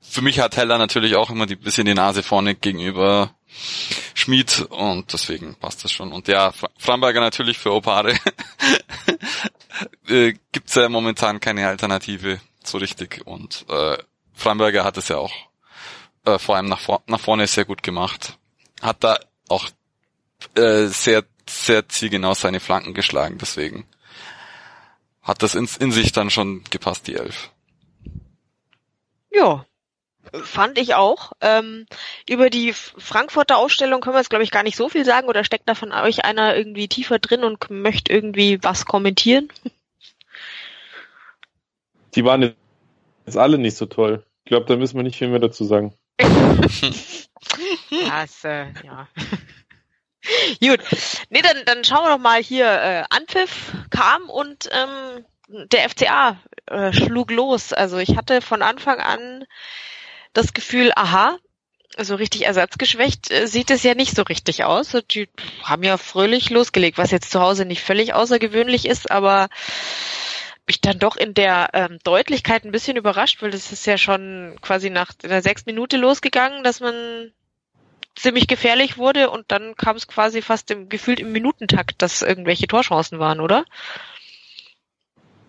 [0.00, 3.34] für mich hat Heller natürlich auch immer die bisschen die Nase vorne gegenüber
[4.20, 6.12] Schmied und deswegen passt das schon.
[6.12, 8.14] Und ja, Framberger natürlich für Opare
[10.08, 13.98] äh, gibt's ja momentan keine Alternative so richtig und äh,
[14.34, 15.32] Framberger hat es ja auch
[16.24, 18.38] äh, vor allem nach, vor nach vorne sehr gut gemacht.
[18.80, 19.68] Hat da auch
[20.54, 23.86] äh, sehr, sehr zielgenau seine Flanken geschlagen, deswegen
[25.22, 27.50] hat das in, in sich dann schon gepasst, die Elf.
[29.30, 29.64] Ja,
[30.32, 31.32] fand ich auch.
[31.40, 31.86] Ähm,
[32.28, 35.28] über die Frankfurter Ausstellung können wir jetzt, glaube ich, gar nicht so viel sagen.
[35.28, 39.48] Oder steckt da von euch einer irgendwie tiefer drin und möchte irgendwie was kommentieren?
[42.14, 42.54] Die waren
[43.26, 44.24] jetzt alle nicht so toll.
[44.44, 45.94] Ich glaube, da müssen wir nicht viel mehr dazu sagen.
[46.18, 46.28] das,
[48.44, 49.08] äh, ja.
[50.60, 50.80] Gut.
[51.30, 52.66] Nee, dann, dann schauen wir doch mal hier.
[52.66, 57.72] Äh, Anpfiff kam und ähm, der FCA äh, schlug los.
[57.72, 59.44] Also ich hatte von Anfang an
[60.32, 61.36] das Gefühl, aha,
[61.98, 64.96] so richtig ersatzgeschwächt äh, sieht es ja nicht so richtig aus.
[65.10, 65.28] Die
[65.62, 69.48] haben ja fröhlich losgelegt, was jetzt zu Hause nicht völlig außergewöhnlich ist, aber
[70.66, 74.56] mich dann doch in der ähm, Deutlichkeit ein bisschen überrascht, weil das ist ja schon
[74.62, 77.32] quasi nach der sechsten Minute losgegangen, dass man
[78.14, 82.68] ziemlich gefährlich wurde und dann kam es quasi fast im, gefühlt im Minutentakt, dass irgendwelche
[82.68, 83.64] Torchancen waren, oder?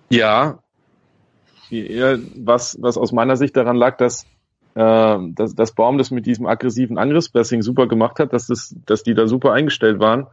[0.09, 0.59] Ja,
[1.69, 4.25] was, was aus meiner Sicht daran lag, dass,
[4.75, 9.03] äh, dass, dass Baum das mit diesem aggressiven Angriffspressing super gemacht hat, dass, das, dass
[9.03, 10.27] die da super eingestellt waren.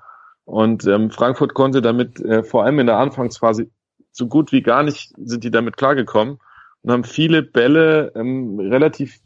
[0.44, 3.68] Und ähm, Frankfurt konnte damit äh, vor allem in der Anfangsphase
[4.12, 6.38] so gut wie gar nicht sind die damit klargekommen
[6.82, 9.18] und haben viele Bälle ähm, relativ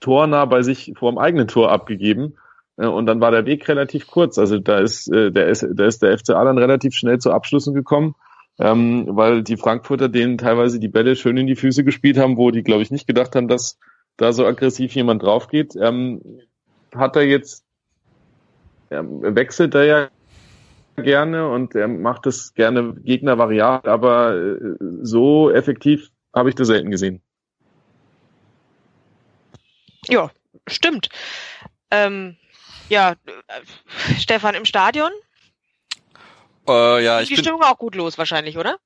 [0.00, 2.34] tornah bei sich vor dem eigenen Tor abgegeben.
[2.76, 4.38] Äh, und dann war der Weg relativ kurz.
[4.38, 7.74] Also da ist, äh, der ist, da ist der FCA dann relativ schnell zu Abschlüssen
[7.74, 8.14] gekommen,
[8.58, 12.50] ähm, weil die Frankfurter denen teilweise die Bälle schön in die Füße gespielt haben, wo
[12.50, 13.78] die, glaube ich, nicht gedacht haben, dass
[14.16, 15.74] da so aggressiv jemand drauf geht.
[15.76, 16.40] Ähm,
[16.94, 17.64] hat er jetzt,
[18.90, 20.08] ähm, wechselt er ja
[20.96, 26.66] gerne und er macht es gerne Gegner variabel, aber äh, so effektiv habe ich das
[26.68, 27.22] selten gesehen.
[30.08, 30.30] Ja,
[30.66, 31.08] stimmt.
[31.90, 32.36] Ähm,
[32.88, 35.10] ja, äh, Stefan im Stadion?
[36.68, 38.78] Äh, ja, ich die bin, Stimmung auch gut los wahrscheinlich, oder?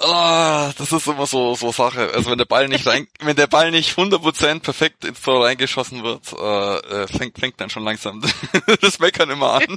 [0.00, 2.12] Ah, das ist immer so so Sache.
[2.14, 6.04] Also wenn der Ball nicht rein, wenn der Ball nicht 100% perfekt ins Tor reingeschossen
[6.04, 8.22] wird, äh, äh, fängt fängt dann schon langsam
[8.80, 9.76] das Meckern immer an.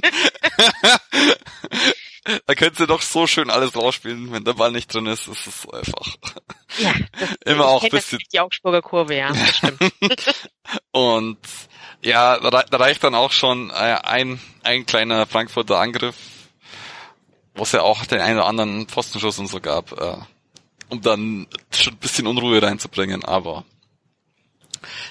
[2.46, 5.48] da könnt ihr doch so schön alles rausspielen, wenn der Ball nicht drin ist, ist
[5.48, 6.16] es einfach.
[6.78, 9.92] Ja, das, immer auch ein bisschen die Augsburger Kurve, ja, das stimmt.
[10.92, 11.38] Und
[12.00, 16.14] ja, da, da reicht dann auch schon äh, ein ein kleiner Frankfurter Angriff
[17.54, 20.16] wo es ja auch den einen oder anderen Pfostenschuss und so gab, äh,
[20.88, 23.64] um dann schon ein bisschen Unruhe reinzubringen, aber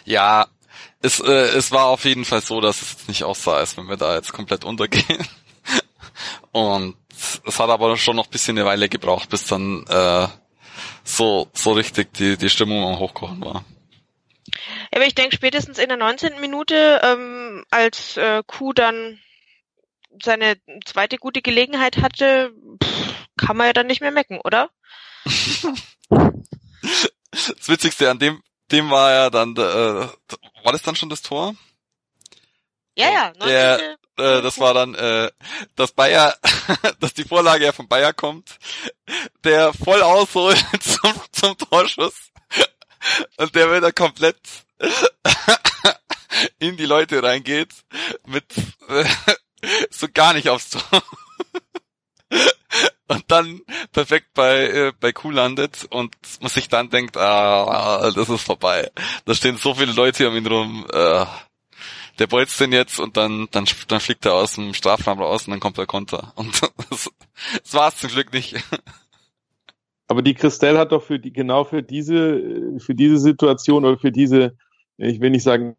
[0.06, 0.48] ja,
[1.02, 3.88] es, äh, es war auf jeden Fall so, dass es jetzt nicht aussah, als wenn
[3.88, 5.28] wir da jetzt komplett untergehen.
[6.52, 6.96] Und
[7.46, 10.28] es hat aber schon noch ein bisschen eine Weile gebraucht, bis dann äh,
[11.04, 13.66] so, so richtig die, die Stimmung am Hochkochen war.
[14.92, 16.40] Ja, aber ich denke, spätestens in der 19.
[16.40, 19.20] Minute, ähm, als äh, Kuh dann
[20.22, 22.54] seine zweite gute Gelegenheit hatte,
[23.38, 24.70] kann man ja dann nicht mehr mecken, oder?
[27.32, 30.08] das Witzigste an dem, dem war ja dann, äh,
[30.64, 31.56] war das dann schon das Tor?
[32.96, 33.32] Ja, ja.
[33.32, 35.32] Der, äh, das war dann, äh,
[35.76, 36.36] dass Bayer,
[37.00, 38.58] dass die Vorlage ja von Bayer kommt,
[39.44, 42.32] der voll ausholt zum, zum Torschuss
[43.38, 44.38] und der wieder komplett
[46.60, 47.70] in die Leute reingeht
[48.26, 48.46] mit
[49.90, 51.04] so gar nicht aufs Tor.
[53.08, 58.30] und dann perfekt bei, äh, bei Kuh landet und man sich dann denkt, ah, das
[58.30, 58.90] ist vorbei.
[59.26, 61.26] Da stehen so viele Leute um ihn rum, äh,
[62.20, 65.52] der bolzt den jetzt und dann, dann, dann fliegt er aus dem Strafraum raus und
[65.52, 66.34] dann kommt er Konter.
[66.36, 67.10] Und das,
[67.64, 68.56] das war es zum Glück nicht.
[70.08, 74.12] Aber die Christelle hat doch für die, genau für diese, für diese Situation oder für
[74.12, 74.58] diese,
[74.98, 75.78] ich will nicht sagen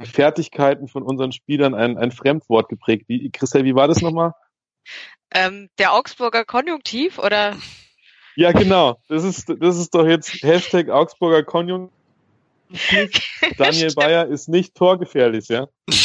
[0.00, 3.04] Fertigkeiten von unseren Spielern ein, ein Fremdwort geprägt.
[3.08, 4.32] Wie, Christel, wie war das nochmal?
[5.30, 7.54] Ähm, der Augsburger Konjunktiv oder?
[8.34, 8.98] Ja, genau.
[9.08, 11.92] Das ist, das ist doch jetzt Hashtag Augsburger Konjunktiv.
[13.58, 15.68] Daniel Bayer ist nicht torgefährlich, ja?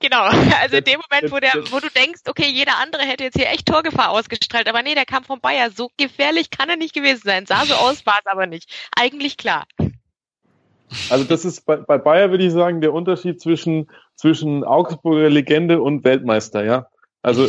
[0.00, 3.36] Genau, also in dem Moment, wo, der, wo du denkst, okay, jeder andere hätte jetzt
[3.36, 5.70] hier echt Torgefahr ausgestrahlt, aber nee, der kam von Bayer.
[5.70, 7.46] So gefährlich kann er nicht gewesen sein.
[7.46, 8.70] Sah so aus, war es aber nicht.
[8.96, 9.66] Eigentlich klar.
[11.10, 15.80] Also das ist bei, bei Bayer würde ich sagen der Unterschied zwischen zwischen Augsburger Legende
[15.80, 16.88] und Weltmeister, ja.
[17.22, 17.46] Also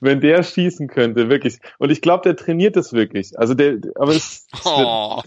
[0.00, 1.58] wenn der schießen könnte, wirklich.
[1.78, 3.38] Und ich glaube, der trainiert das wirklich.
[3.38, 4.46] Also der, aber es.
[4.64, 5.22] Oh.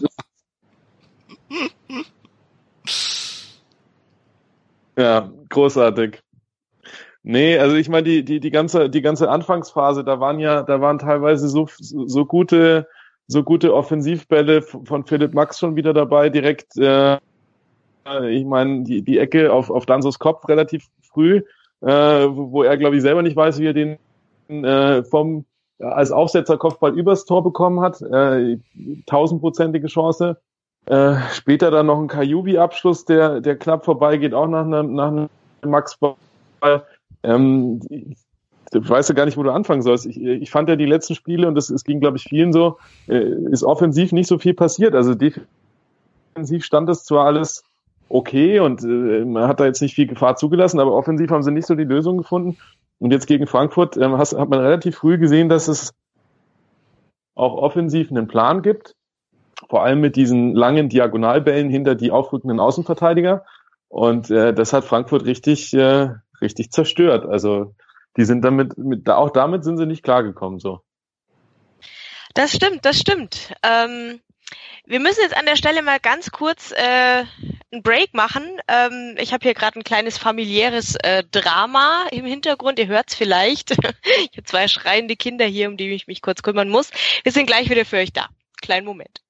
[4.98, 6.20] ja, großartig.
[7.22, 10.80] Nee, also ich meine, die, die, die ganze, die ganze Anfangsphase, da waren ja, da
[10.80, 12.88] waren teilweise so, so gute,
[13.28, 17.18] so gute Offensivbälle von Philipp Max schon wieder dabei, direkt, äh,
[18.30, 21.42] ich meine, die, die Ecke auf, auf Dansos Kopf relativ früh,
[21.82, 23.98] äh, wo, er, glaube ich, selber nicht weiß, wie er den
[24.48, 25.44] äh, vom
[25.80, 28.58] als Aufsetzer Kopfball übers Tor bekommen hat, äh,
[29.06, 30.36] tausendprozentige Chance.
[30.86, 35.28] Äh, später dann noch ein Kajubi-Abschluss, der, der knapp vorbeigeht, auch nach einem, nach einem
[35.64, 36.16] Max-Ball.
[37.22, 37.80] Ähm,
[38.74, 40.06] ich weiß ja gar nicht, wo du anfangen sollst.
[40.06, 42.78] Ich, ich fand ja die letzten Spiele, und das, es ging, glaube ich, vielen so,
[43.08, 43.18] äh,
[43.50, 44.94] ist offensiv nicht so viel passiert.
[44.94, 47.64] Also defensiv stand das zwar alles
[48.08, 51.52] okay und äh, man hat da jetzt nicht viel Gefahr zugelassen, aber offensiv haben sie
[51.52, 52.56] nicht so die Lösung gefunden.
[52.98, 55.94] Und jetzt gegen Frankfurt äh, hast, hat man relativ früh gesehen, dass es
[57.34, 58.94] auch offensiv einen Plan gibt.
[59.68, 63.44] Vor allem mit diesen langen Diagonalbällen hinter die aufrückenden Außenverteidiger.
[63.88, 67.26] Und äh, das hat Frankfurt richtig, äh, richtig zerstört.
[67.26, 67.74] Also
[68.16, 70.80] die sind damit, mit, auch damit sind sie nicht klargekommen, so.
[72.34, 73.52] Das stimmt, das stimmt.
[73.62, 74.20] Ähm,
[74.86, 77.24] wir müssen jetzt an der Stelle mal ganz kurz äh,
[77.70, 78.44] einen Break machen.
[78.68, 82.78] Ähm, ich habe hier gerade ein kleines familiäres äh, Drama im Hintergrund.
[82.78, 83.72] Ihr hört's vielleicht.
[83.72, 86.90] ich habe zwei schreiende Kinder hier, um die ich mich kurz kümmern muss.
[87.22, 88.28] Wir sind gleich wieder für euch da.
[88.62, 89.20] Kleinen Moment.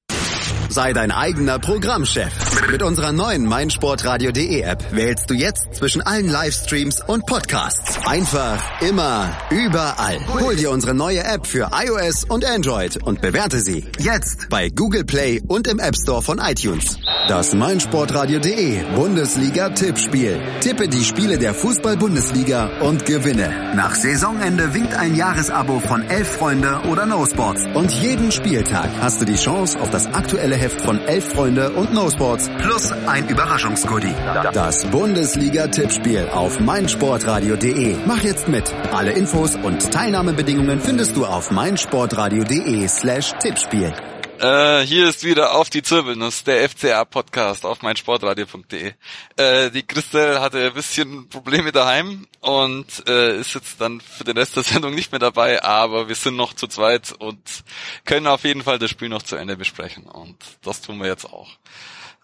[0.70, 2.31] Sei dein eigener Programmchef.
[2.70, 7.98] Mit unserer neuen meinsportradio.de App wählst du jetzt zwischen allen Livestreams und Podcasts.
[8.07, 10.18] Einfach, immer, überall.
[10.40, 15.04] Hol dir unsere neue App für iOS und Android und bewerte sie jetzt bei Google
[15.04, 16.98] Play und im App Store von iTunes.
[17.28, 20.38] Das meinsportradio.de Bundesliga-Tippspiel.
[20.61, 23.72] Tippe die Spiele der Fußball-Bundesliga und gewinne.
[23.74, 27.62] Nach Saisonende winkt ein Jahresabo von Elf Freunde oder No Sports.
[27.74, 31.94] Und jeden Spieltag hast du die Chance auf das aktuelle Heft von Elf Freunde und
[31.94, 34.14] No Sports plus ein Überraschungsgoodie.
[34.52, 37.96] Das Bundesliga-Tippspiel auf meinsportradio.de.
[38.06, 38.72] Mach jetzt mit.
[38.92, 43.92] Alle Infos und Teilnahmebedingungen findest du auf meinsportradio.de slash Tippspiel.
[44.38, 48.92] Äh, hier ist wieder auf die Zirbelnuss, der FCA-Podcast auf meinsportradio.de.
[49.37, 54.38] Äh, die Christel hatte ein bisschen Probleme daheim und äh, ist jetzt dann für den
[54.38, 57.64] Rest der Sendung nicht mehr dabei, aber wir sind noch zu zweit und
[58.05, 61.24] können auf jeden Fall das Spiel noch zu Ende besprechen und das tun wir jetzt
[61.24, 61.51] auch.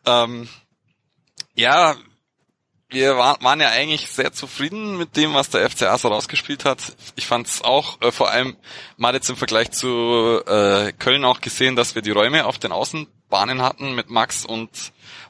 [0.06, 0.48] Ähm,
[1.56, 1.96] ja,
[2.94, 6.96] wir waren ja eigentlich sehr zufrieden mit dem, was der FCA so rausgespielt hat.
[7.16, 8.56] Ich fand es auch, äh, vor allem
[8.96, 12.72] mal jetzt im Vergleich zu äh, Köln auch gesehen, dass wir die Räume auf den
[12.72, 14.70] Außenbahnen hatten mit Max und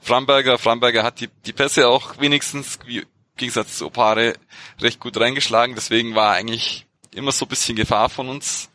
[0.01, 0.59] Framberger.
[0.59, 4.35] Framberger hat die, die Pässe auch wenigstens, wie, im Gegensatz zu Opare,
[4.81, 5.75] recht gut reingeschlagen.
[5.75, 8.71] Deswegen war eigentlich immer so ein bisschen Gefahr von uns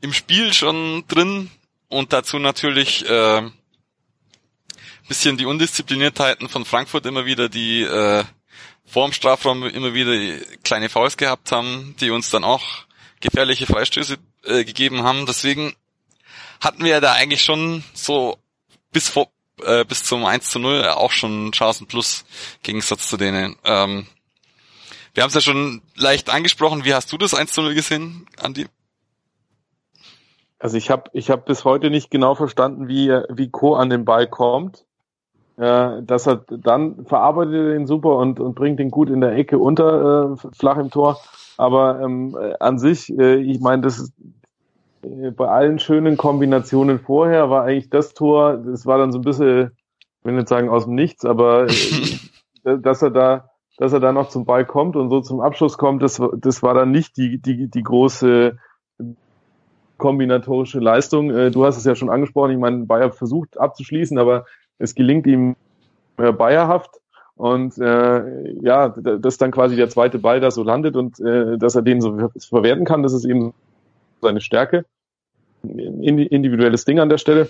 [0.00, 1.50] im Spiel schon drin.
[1.88, 3.08] Und dazu natürlich...
[3.08, 3.50] Äh,
[5.08, 8.24] bisschen die Undiszipliniertheiten von Frankfurt immer wieder, die äh,
[8.84, 10.12] vorm Strafraum immer wieder
[10.62, 12.62] kleine Fouls gehabt haben, die uns dann auch
[13.20, 15.26] gefährliche Freistöße äh, gegeben haben.
[15.26, 15.74] Deswegen
[16.60, 18.38] hatten wir ja da eigentlich schon so
[18.92, 19.28] bis vor
[19.62, 22.24] äh, bis zum 1 zu 0 auch schon Chancen plus
[22.62, 23.56] Gegensatz zu denen.
[23.64, 24.06] Ähm,
[25.14, 26.84] wir haben es ja schon leicht angesprochen.
[26.84, 28.66] Wie hast du das 1 zu 0 gesehen, Andi?
[30.58, 34.04] Also ich habe ich hab bis heute nicht genau verstanden, wie, wie Co an den
[34.04, 34.84] Ball kommt
[35.56, 39.58] äh, dass er dann verarbeitet den super und, und bringt den gut in der Ecke
[39.58, 41.18] unter, äh, flach im Tor.
[41.56, 44.12] Aber ähm, äh, an sich, äh, ich meine, das ist
[45.02, 49.24] äh, bei allen schönen Kombinationen vorher war eigentlich das Tor, das war dann so ein
[49.24, 51.72] bisschen, ich will nicht sagen aus dem Nichts, aber äh,
[52.80, 56.02] dass er da, dass er da noch zum Ball kommt und so zum Abschluss kommt,
[56.02, 58.58] das, das war dann nicht die, die, die große
[59.96, 61.28] kombinatorische Leistung.
[61.52, 64.44] Du hast es ja schon angesprochen, ich meine, Bayer versucht abzuschließen, aber
[64.78, 65.56] es gelingt ihm
[66.16, 67.00] äh, bayerhaft
[67.36, 71.74] und äh, ja, dass dann quasi der zweite Ball da so landet und äh, dass
[71.74, 73.54] er den so verwerten kann, das ist eben
[74.20, 74.84] seine Stärke.
[75.62, 77.48] Individuelles Ding an der Stelle.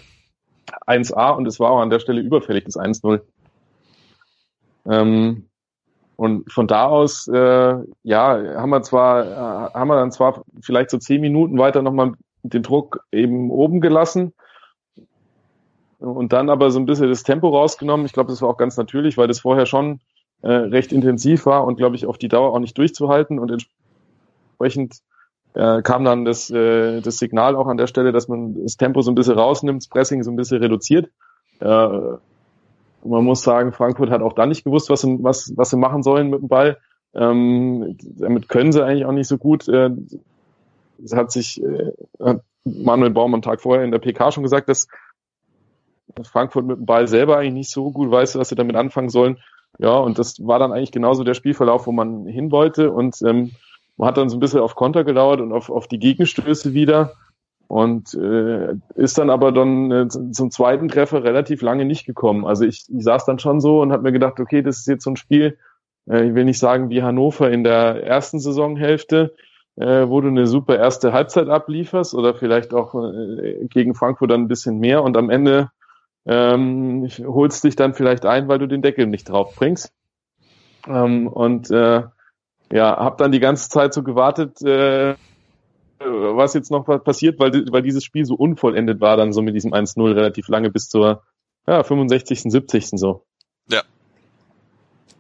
[0.87, 3.21] 1A und es war auch an der Stelle überfällig, das 1-0.
[4.87, 5.47] Ähm,
[6.17, 10.91] und von da aus, äh, ja, haben wir zwar, äh, haben wir dann zwar vielleicht
[10.91, 14.33] so zehn Minuten weiter nochmal den Druck eben oben gelassen,
[16.05, 18.07] und dann aber so ein bisschen das Tempo rausgenommen.
[18.07, 20.01] Ich glaube, das war auch ganz natürlich, weil das vorher schon
[20.43, 23.38] äh, recht intensiv war und, glaube ich, auf die Dauer auch nicht durchzuhalten.
[23.38, 25.01] Und entsprechend
[25.55, 29.01] äh, kam dann das, äh, das Signal auch an der Stelle, dass man das Tempo
[29.03, 31.11] so ein bisschen rausnimmt, das Pressing so ein bisschen reduziert.
[31.61, 31.88] Äh,
[33.07, 36.03] man muss sagen, Frankfurt hat auch da nicht gewusst, was sie, was, was sie machen
[36.03, 36.79] sollen mit dem Ball.
[37.14, 39.69] Ähm, damit können sie eigentlich auch nicht so gut.
[39.69, 39.90] Äh,
[41.03, 44.69] es hat sich äh, hat Manuel Baum am Tag vorher in der PK schon gesagt,
[44.69, 44.88] dass
[46.25, 49.38] Frankfurt mit dem Ball selber eigentlich nicht so gut weiß, was sie damit anfangen sollen.
[49.79, 52.90] Ja, und das war dann eigentlich genauso der Spielverlauf, wo man hin wollte.
[52.90, 53.53] Und ähm,
[53.97, 57.12] man hat dann so ein bisschen auf Konter gedauert und auf, auf die Gegenstöße wieder.
[57.67, 62.47] Und äh, ist dann aber dann äh, zum zweiten Treffer relativ lange nicht gekommen.
[62.47, 65.05] Also ich, ich saß dann schon so und habe mir gedacht, okay, das ist jetzt
[65.05, 65.59] so ein Spiel,
[66.09, 69.35] äh, ich will nicht sagen wie Hannover in der ersten Saisonhälfte,
[69.77, 74.43] äh, wo du eine super erste Halbzeit ablieferst oder vielleicht auch äh, gegen Frankfurt dann
[74.43, 75.71] ein bisschen mehr und am Ende
[76.27, 79.93] ähm, holst dich dann vielleicht ein, weil du den Deckel nicht drauf bringst.
[80.87, 82.03] Ähm, und äh,
[82.73, 85.17] ja, habe dann die ganze Zeit so gewartet, äh,
[85.99, 89.73] was jetzt noch passiert, weil, weil dieses Spiel so unvollendet war, dann so mit diesem
[89.73, 91.23] 1-0 relativ lange bis zur
[91.67, 92.90] ja, 65., 70.
[92.94, 93.25] so.
[93.69, 93.83] Ja.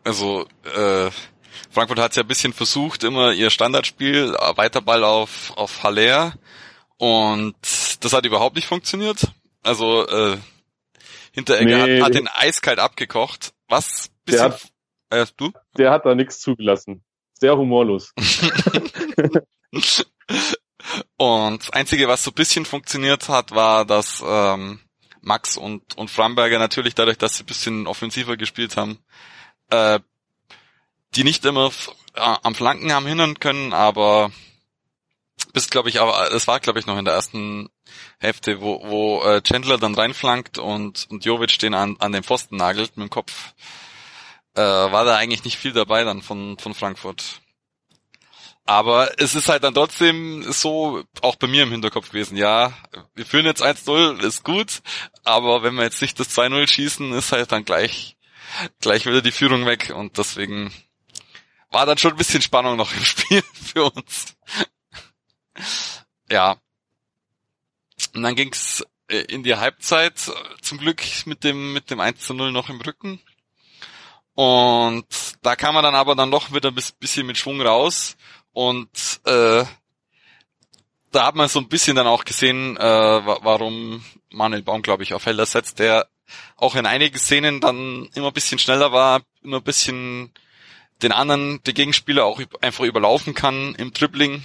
[0.04, 1.10] Also, äh,
[1.70, 6.34] Frankfurt hat ja ein bisschen versucht, immer ihr Standardspiel, Weiterball auf, auf Haller
[6.98, 7.54] und
[8.00, 9.32] das hat überhaupt nicht funktioniert.
[9.62, 10.36] Also, äh,
[11.34, 13.52] Hinteregger nee, hat, hat den eiskalt abgekocht.
[13.68, 14.10] Was?
[14.28, 14.62] Der hat,
[15.10, 15.50] äh, du?
[15.76, 17.02] Der hat da nichts zugelassen.
[17.32, 18.14] Sehr humorlos.
[21.16, 24.78] Und das Einzige, was so ein bisschen funktioniert hat, war, dass ähm,
[25.22, 28.98] Max und, und Framberger natürlich dadurch, dass sie ein bisschen offensiver gespielt haben,
[29.70, 29.98] äh,
[31.16, 31.72] die nicht immer
[32.14, 34.30] äh, am Flanken haben hindern können, aber
[35.54, 37.70] bis glaube ich, aber es war glaube ich noch in der ersten
[38.18, 42.56] Hälfte, wo, wo äh, Chandler dann reinflankt und, und Jovic den an, an den Pfosten
[42.56, 43.54] nagelt mit dem Kopf,
[44.54, 47.40] äh, war da eigentlich nicht viel dabei dann von, von Frankfurt.
[48.66, 52.72] Aber es ist halt dann trotzdem so, auch bei mir im Hinterkopf gewesen, ja,
[53.14, 54.80] wir führen jetzt 1-0, ist gut,
[55.22, 58.16] aber wenn wir jetzt nicht das 2-0 schießen, ist halt dann gleich,
[58.80, 60.72] gleich wieder die Führung weg und deswegen
[61.70, 64.34] war dann schon ein bisschen Spannung noch im Spiel für uns.
[66.30, 66.56] Ja.
[68.14, 70.14] Und dann ging's äh, in die Halbzeit,
[70.60, 73.20] zum Glück mit dem, mit dem 1 0 noch im Rücken.
[74.34, 75.06] Und
[75.42, 78.16] da kam man dann aber dann noch wieder ein bisschen mit Schwung raus
[78.52, 79.64] und äh,
[81.12, 85.14] da hat man so ein bisschen dann auch gesehen, äh, warum Manuel Baum, glaube ich,
[85.14, 86.08] auf Heller setzt, der
[86.56, 90.32] auch in einigen Szenen dann immer ein bisschen schneller war, immer ein bisschen
[91.02, 94.44] den anderen, die Gegenspieler auch einfach überlaufen kann im Dribbling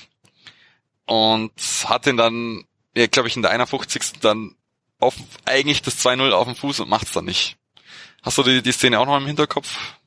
[1.09, 1.51] und
[1.85, 4.19] hat den dann, ja, glaube ich, in der 51.
[4.21, 4.55] dann
[4.99, 7.57] auf, eigentlich das 2-0 auf dem Fuß und macht's dann nicht.
[8.21, 9.97] Hast du die, die Szene auch noch im Hinterkopf?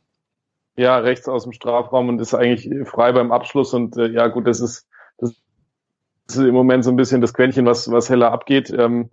[0.76, 4.46] Ja, rechts aus dem Strafraum und ist eigentlich frei beim Abschluss und äh, ja gut,
[4.46, 4.86] das ist,
[5.18, 5.34] das
[6.28, 8.70] ist im Moment so ein bisschen das Quäntchen, was, was heller abgeht.
[8.70, 9.10] Ähm,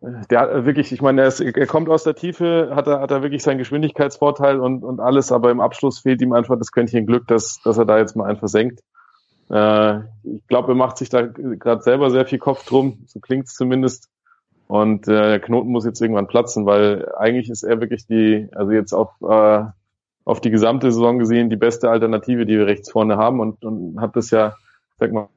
[0.00, 3.10] der hat wirklich, ich meine, er, ist, er kommt aus der Tiefe, hat er, hat
[3.10, 7.06] er wirklich seinen Geschwindigkeitsvorteil und, und alles, aber im Abschluss fehlt ihm einfach das Quäntchen
[7.06, 8.80] Glück, dass, dass er da jetzt mal einen versenkt.
[9.52, 13.54] Äh, ich glaube, er macht sich da gerade selber sehr viel Kopf drum, so klingt's
[13.54, 14.08] zumindest.
[14.66, 18.72] Und äh, der Knoten muss jetzt irgendwann platzen, weil eigentlich ist er wirklich die, also
[18.72, 19.64] jetzt auf äh,
[20.24, 24.00] auf die gesamte Saison gesehen die beste Alternative, die wir rechts vorne haben und, und
[24.00, 24.56] hat das ja,
[24.98, 25.28] sag mal,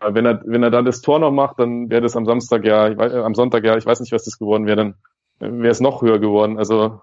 [0.00, 2.88] wenn er, wenn er dann das Tor noch macht, dann wäre das am Samstag ja,
[2.88, 4.94] ich weiß, am Sonntag ja, ich weiß nicht, was das geworden wäre, dann
[5.38, 6.58] wäre es noch höher geworden.
[6.58, 7.00] Also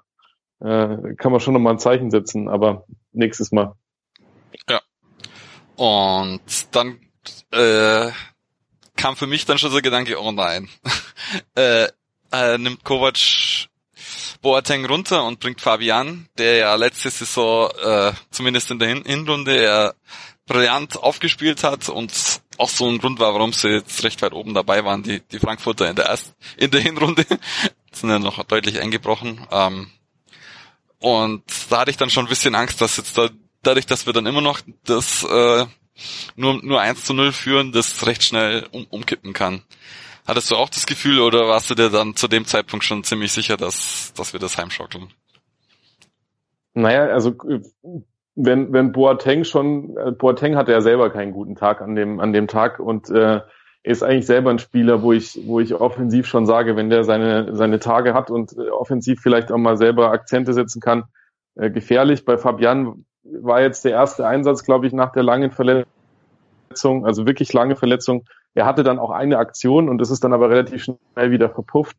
[0.61, 3.73] äh, kann man schon noch mal ein Zeichen setzen, aber nächstes Mal.
[4.69, 4.79] Ja.
[5.75, 6.99] Und dann
[7.51, 8.11] äh,
[8.95, 10.69] kam für mich dann schon so der Gedanke, oh nein.
[11.55, 11.87] äh,
[12.31, 13.19] äh, nimmt Kovac
[14.41, 19.57] Boateng runter und bringt Fabian, der ja letzte Saison, äh, zumindest in der Hin Hinrunde,
[19.57, 19.95] er
[20.45, 22.11] brillant aufgespielt hat und
[22.57, 25.39] auch so ein Grund war, warum sie jetzt recht weit oben dabei waren, die, die
[25.39, 27.25] Frankfurter in der ersten, in der Hinrunde,
[27.91, 29.45] sind ja noch deutlich eingebrochen.
[29.51, 29.89] Ähm,
[30.99, 33.29] und da hatte ich dann schon ein bisschen Angst, dass jetzt da,
[33.65, 35.65] dadurch, dass wir dann immer noch das äh,
[36.35, 39.61] nur, nur 1 zu 0 führen, das recht schnell um, umkippen kann.
[40.27, 43.31] Hattest du auch das Gefühl oder warst du dir dann zu dem Zeitpunkt schon ziemlich
[43.31, 45.07] sicher, dass, dass wir das heimschaukeln?
[46.73, 47.33] Naja, also
[48.35, 52.33] wenn, wenn Boateng schon, äh, Boateng hatte ja selber keinen guten Tag an dem, an
[52.33, 53.41] dem Tag und äh,
[53.83, 57.55] ist eigentlich selber ein Spieler, wo ich, wo ich offensiv schon sage, wenn der seine,
[57.55, 61.03] seine Tage hat und äh, offensiv vielleicht auch mal selber Akzente setzen kann,
[61.55, 62.25] äh, gefährlich.
[62.25, 67.51] Bei Fabian war jetzt der erste Einsatz, glaube ich, nach der langen Verletzung, also wirklich
[67.53, 71.31] lange Verletzung, er hatte dann auch eine Aktion und das ist dann aber relativ schnell
[71.31, 71.97] wieder verpufft.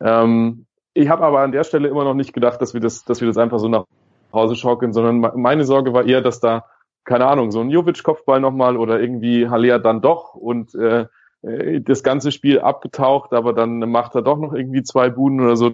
[0.00, 3.20] Ähm, ich habe aber an der Stelle immer noch nicht gedacht, dass wir das, dass
[3.20, 3.84] wir das einfach so nach
[4.32, 6.66] Hause schaukeln, sondern meine Sorge war eher, dass da,
[7.04, 11.06] keine Ahnung, so ein Jovic-Kopfball nochmal oder irgendwie Haller dann doch und äh,
[11.42, 15.56] äh, das ganze Spiel abgetaucht, aber dann macht er doch noch irgendwie zwei Buden oder
[15.56, 15.72] so,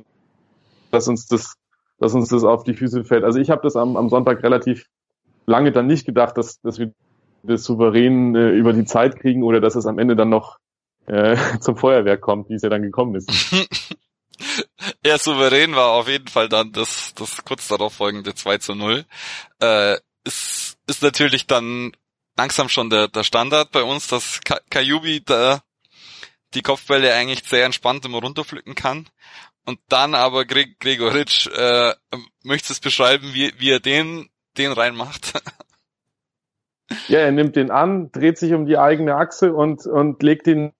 [0.91, 1.57] dass uns das,
[2.01, 3.25] dass uns das auf die Füße fällt.
[3.25, 4.87] Also ich habe das am, am Sonntag relativ
[5.47, 6.93] lange dann nicht gedacht, dass, dass wir
[7.43, 10.59] das souverän äh, über die Zeit kriegen oder dass es am Ende dann noch
[11.07, 13.31] äh, zum Feuerwerk kommt, wie es ja dann gekommen ist.
[15.07, 19.05] ja, souverän war auf jeden Fall dann das, das kurz darauf folgende 2 zu 0.
[19.61, 21.93] Äh, ist, ist natürlich dann
[22.37, 24.41] langsam schon der, der Standard bei uns, dass
[24.71, 25.61] Kajubi da
[26.55, 29.09] die Kopfbälle eigentlich sehr entspannt immer runterpflücken kann.
[29.67, 31.93] Und dann aber Gregor Gregoritsch, äh,
[32.43, 35.41] möchtest du es beschreiben, wie, wie er den, den reinmacht?
[37.07, 40.73] Ja, er nimmt den an, dreht sich um die eigene Achse und, und legt ihn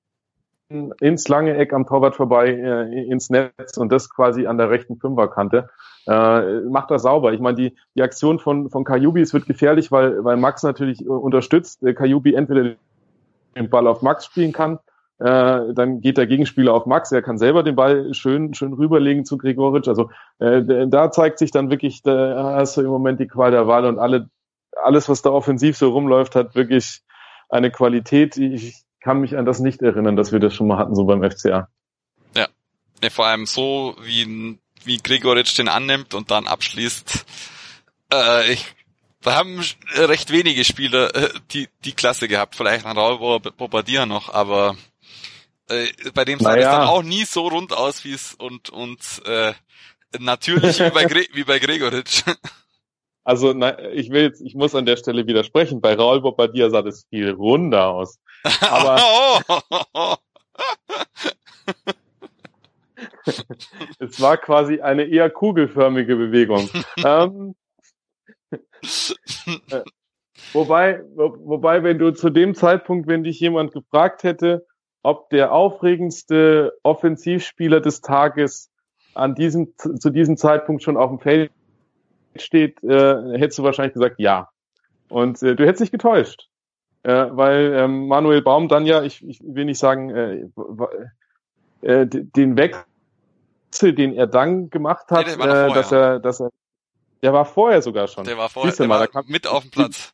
[1.01, 4.97] ins lange Eck am Torwart vorbei äh, ins Netz und das quasi an der rechten
[4.97, 5.69] Fünferkante.
[6.07, 7.33] Äh, macht das sauber.
[7.33, 11.07] Ich meine, die, die Aktion von, von Kajubi, es wird gefährlich, weil, weil Max natürlich
[11.07, 11.83] unterstützt.
[11.83, 12.75] Äh, Kajubi entweder
[13.57, 14.79] den Ball auf Max spielen kann,
[15.21, 19.25] äh, dann geht der Gegenspieler auf Max, er kann selber den Ball schön, schön rüberlegen
[19.25, 19.89] zu Gregoritsch.
[19.89, 23.67] Also äh, da zeigt sich dann wirklich, da hast du im Moment die Qual der
[23.67, 24.29] Wahl und alle
[24.83, 27.03] alles, was da offensiv so rumläuft, hat wirklich
[27.49, 28.37] eine Qualität.
[28.37, 31.29] Ich kann mich an das nicht erinnern, dass wir das schon mal hatten, so beim
[31.29, 31.69] FCA.
[32.37, 32.47] Ja,
[33.03, 37.27] ja vor allem so, wie, wie Gregoritsch den annimmt und dann abschließt.
[38.13, 38.67] Äh, ich,
[39.23, 39.61] wir haben
[39.95, 42.57] recht wenige Spieler äh, die, die Klasse gehabt.
[42.57, 44.77] Vielleicht ein Raul Bobadilla noch, aber
[45.71, 46.61] Äh, bei dem sah naja.
[46.61, 49.53] es dann auch nie so rund aus, wie es und und äh,
[50.19, 52.25] natürlich wie bei, Gre wie bei Gregoritsch.
[53.23, 55.83] Also na, ich will jetzt, ich muss an der Stelle widersprechen.
[55.83, 58.19] Bei Raul Bobadilla sah das viel runder aus.
[58.63, 60.19] Aber
[63.99, 66.69] es war quasi eine eher kugelförmige Bewegung.
[67.05, 67.55] ähm,
[69.71, 69.83] äh,
[70.53, 74.67] wobei, wo, wobei, wenn du zu dem Zeitpunkt, wenn dich jemand gefragt hätte,
[75.03, 78.71] ob der aufregendste Offensivspieler des Tages
[79.15, 81.51] an diesem, zu diesem Zeitpunkt schon auf dem Feld
[82.37, 84.49] steht, äh, hättest du wahrscheinlich gesagt ja.
[85.09, 86.49] Und äh, du hättest dich getäuscht.
[87.03, 90.47] Äh, weil ähm, Manuel Baum dann ja, ich, ich will nicht sagen, äh,
[91.81, 96.51] äh, den Wechsel, den er dann gemacht hat, nee, äh, dass er, dass er,
[97.23, 98.25] der war vorher sogar schon.
[98.25, 100.13] Der war vorher, der mal, war mit auf dem Platz.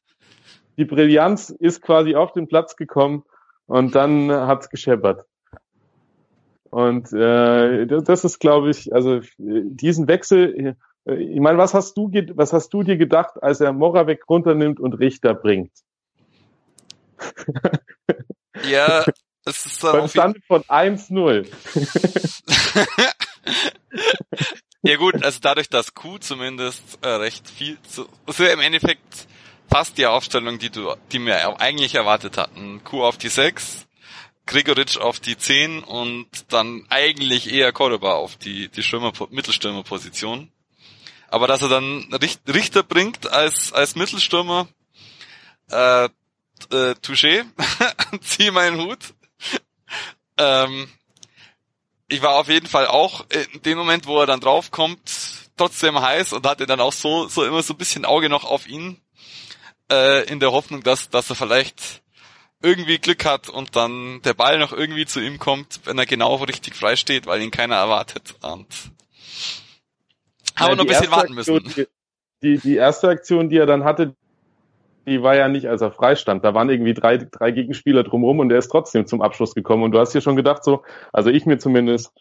[0.77, 3.25] Die, die Brillanz ist quasi auf den Platz gekommen
[3.67, 5.27] und dann hat's gescheppert.
[6.71, 12.11] Und äh, das ist, glaube ich, also diesen Wechsel, äh, ich meine, was hast du,
[12.35, 15.73] was hast du dir gedacht, als er Moravec runternimmt und Richter bringt?
[18.65, 19.05] Ja,
[19.45, 21.47] es ist dann Beim Stand von 1-0.
[24.83, 29.29] ja gut, also dadurch, dass Q zumindest äh, recht viel zu, also im Endeffekt
[29.69, 32.83] fast die Aufstellung, die du, die wir eigentlich erwartet hatten.
[32.85, 33.87] Q auf die 6,
[34.47, 40.51] Gregoritsch auf die 10 und dann eigentlich eher Cordoba auf die, die Stürmer, Mittelstürmerposition.
[41.29, 42.07] Aber dass er dann
[42.49, 44.69] Richter bringt als, als Mittelstürmer,
[45.71, 47.45] äh, äh, Touché,
[48.21, 49.15] zieh meinen Hut.
[50.39, 50.89] ähm,
[52.09, 55.01] ich war auf jeden Fall auch in dem Moment, wo er dann draufkommt,
[55.57, 58.69] trotzdem heiß und hatte dann auch so, so immer so ein bisschen Auge noch auf
[58.69, 59.01] ihn,
[59.91, 62.03] äh, in der Hoffnung, dass, dass er vielleicht
[62.63, 66.37] irgendwie Glück hat und dann der Ball noch irgendwie zu ihm kommt, wenn er genau
[66.37, 68.35] richtig frei steht, weil ihn keiner erwartet.
[68.43, 68.67] Und
[70.57, 71.57] haben wir noch ein bisschen warten müssen.
[71.57, 71.87] Aktion,
[72.43, 74.15] die, die erste Aktion, die er dann hatte,
[75.07, 76.45] die war ja nicht, als er freistand.
[76.45, 79.85] Da waren irgendwie drei, drei Gegenspieler drumherum und er ist trotzdem zum Abschluss gekommen.
[79.85, 80.83] Und du hast dir schon gedacht, so,
[81.13, 82.13] also ich mir zumindest,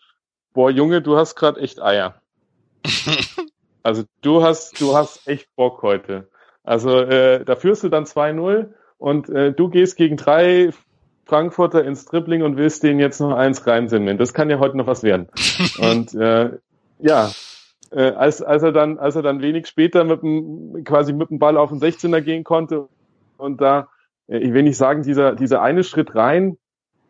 [0.53, 2.21] boah, Junge, du hast gerade echt Eier.
[3.83, 6.29] also du hast, du hast echt Bock heute.
[6.65, 10.71] Also äh, da führst du dann 2-0 und äh, du gehst gegen drei
[11.25, 14.17] Frankfurter ins Dribbling und willst denen jetzt noch eins reinsimmeln.
[14.17, 15.27] Das kann ja heute noch was werden.
[15.79, 16.51] und äh,
[16.99, 17.31] ja,
[17.91, 21.39] äh, als, als er dann, als er dann wenig später mit dem, quasi mit dem
[21.39, 22.87] Ball auf den 16er gehen konnte
[23.37, 23.89] und da,
[24.27, 26.57] äh, ich will nicht sagen, dieser, dieser eine Schritt rein,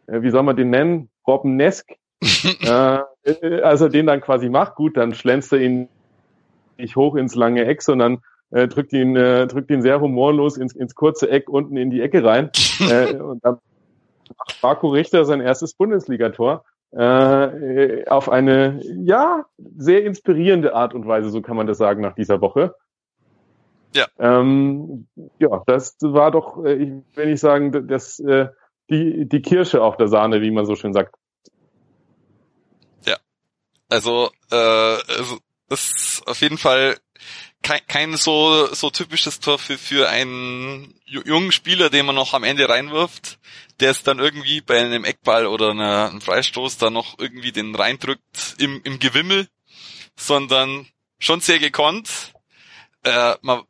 [0.07, 1.09] äh, wie soll man den nennen?
[1.27, 1.91] Robbenesk,
[2.63, 5.89] äh, äh, als er den dann quasi macht, gut, dann schlänzt er ihn
[6.77, 8.21] nicht hoch ins lange Eck, sondern
[8.55, 12.01] äh, drückt ihn, äh, drückt ihn sehr humorlos ins, ins kurze Eck unten in die
[12.01, 12.51] Ecke rein.
[12.79, 13.59] äh, und dann
[14.37, 19.45] macht Marco Richter sein erstes Bundesligator äh, auf eine, ja,
[19.77, 22.75] sehr inspirierende Art und Weise, so kann man das sagen, nach dieser Woche.
[23.93, 24.07] Ja.
[24.19, 28.47] Ähm, ja, das war doch, äh, ich will nicht sagen, das, äh,
[28.89, 31.15] die, die Kirsche auf der Sahne, wie man so schön sagt.
[33.05, 33.17] Ja.
[33.89, 35.39] Also, äh, also
[35.69, 36.95] ist auf jeden Fall
[37.66, 42.43] kein, kein so, so typisches Tor für, für einen jungen Spieler, den man noch am
[42.43, 43.39] Ende reinwirft,
[43.80, 47.74] der es dann irgendwie bei einem Eckball oder einer, einem Freistoß dann noch irgendwie den
[47.74, 49.47] reindrückt im, im Gewimmel,
[50.16, 50.88] sondern
[51.18, 52.34] schon sehr gekonnt.
[53.03, 53.63] Äh, man,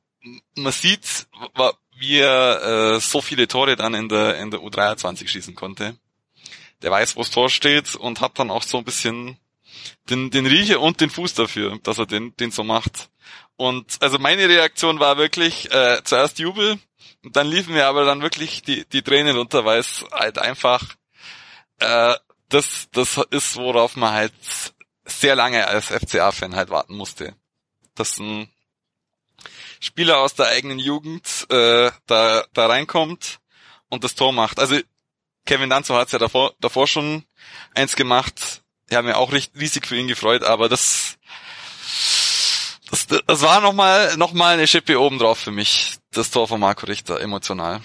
[0.55, 1.27] man sieht,
[1.97, 5.97] wie er äh, so viele Tore dann in der, in der U23 schießen konnte.
[6.81, 9.37] Der weiß, wo das Tor steht und hat dann auch so ein bisschen
[10.09, 13.09] den, den Riecher und den Fuß dafür, dass er den, den so macht.
[13.57, 16.77] Und also meine Reaktion war wirklich äh, zuerst Jubel
[17.23, 20.83] und dann liefen mir aber dann wirklich die, die Tränen runter, weil es halt einfach
[21.79, 22.15] äh,
[22.49, 24.33] das, das ist, worauf man halt
[25.05, 27.35] sehr lange als FCA-Fan halt warten musste.
[27.95, 28.49] Dass ein
[29.79, 33.39] Spieler aus der eigenen Jugend äh, da, da reinkommt
[33.89, 34.59] und das Tor macht.
[34.59, 34.79] Also
[35.45, 37.23] Kevin Danzo hat ja davor, davor schon
[37.73, 38.63] eins gemacht.
[38.89, 41.17] Ich habe mir auch riesig für ihn gefreut, aber das
[42.95, 46.85] das, das war nochmal noch mal eine Schippe obendrauf für mich, das Tor von Marco
[46.85, 47.79] Richter, emotional.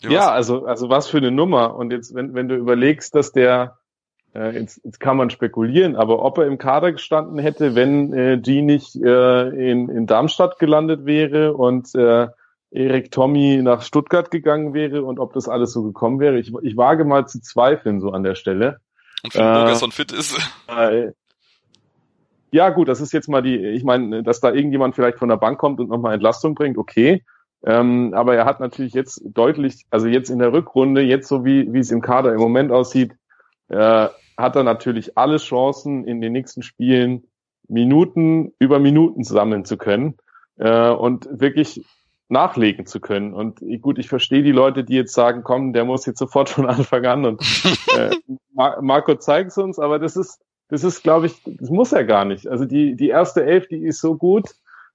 [0.00, 1.76] Ja, also, also was für eine Nummer.
[1.76, 3.78] Und jetzt, wenn, wenn du überlegst, dass der,
[4.34, 8.38] äh, jetzt, jetzt kann man spekulieren, aber ob er im Kader gestanden hätte, wenn äh,
[8.38, 12.28] G nicht äh, in, in Darmstadt gelandet wäre und äh,
[12.70, 16.38] Erik Tommy nach Stuttgart gegangen wäre und ob das alles so gekommen wäre.
[16.38, 18.80] Ich, ich wage mal zu zweifeln so an der Stelle.
[19.22, 20.38] Und Philipp äh, Burgerson fit ist.
[20.68, 21.10] Äh,
[22.52, 25.36] ja, gut, das ist jetzt mal die, ich meine, dass da irgendjemand vielleicht von der
[25.36, 27.22] Bank kommt und nochmal Entlastung bringt, okay.
[27.64, 31.72] Ähm, aber er hat natürlich jetzt deutlich, also jetzt in der Rückrunde, jetzt so wie,
[31.72, 33.12] wie es im Kader im Moment aussieht,
[33.68, 37.24] äh, hat er natürlich alle Chancen in den nächsten Spielen
[37.68, 40.16] Minuten über Minuten sammeln zu können
[40.56, 41.84] äh, und wirklich
[42.28, 43.34] nachlegen zu können.
[43.34, 46.66] Und gut, ich verstehe die Leute, die jetzt sagen, komm, der muss jetzt sofort von
[46.66, 47.42] Anfang an und
[47.96, 48.10] äh,
[48.54, 50.40] Marco zeigt es uns, aber das ist,
[50.70, 52.46] das ist, glaube ich, das muss er gar nicht.
[52.46, 54.50] Also die, die erste Elf, die ist so gut,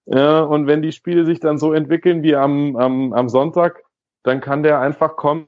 [0.05, 3.84] ja, und wenn die Spiele sich dann so entwickeln wie am, am, am Sonntag,
[4.23, 5.47] dann kann der einfach kommen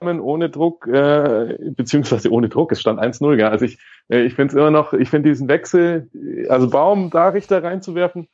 [0.00, 3.48] ohne Druck, äh, beziehungsweise ohne Druck, es stand 1-0, ja.
[3.48, 3.78] Also ich,
[4.08, 6.10] äh, ich finde es immer noch, ich finde diesen Wechsel,
[6.48, 8.28] also Baum da Richter reinzuwerfen,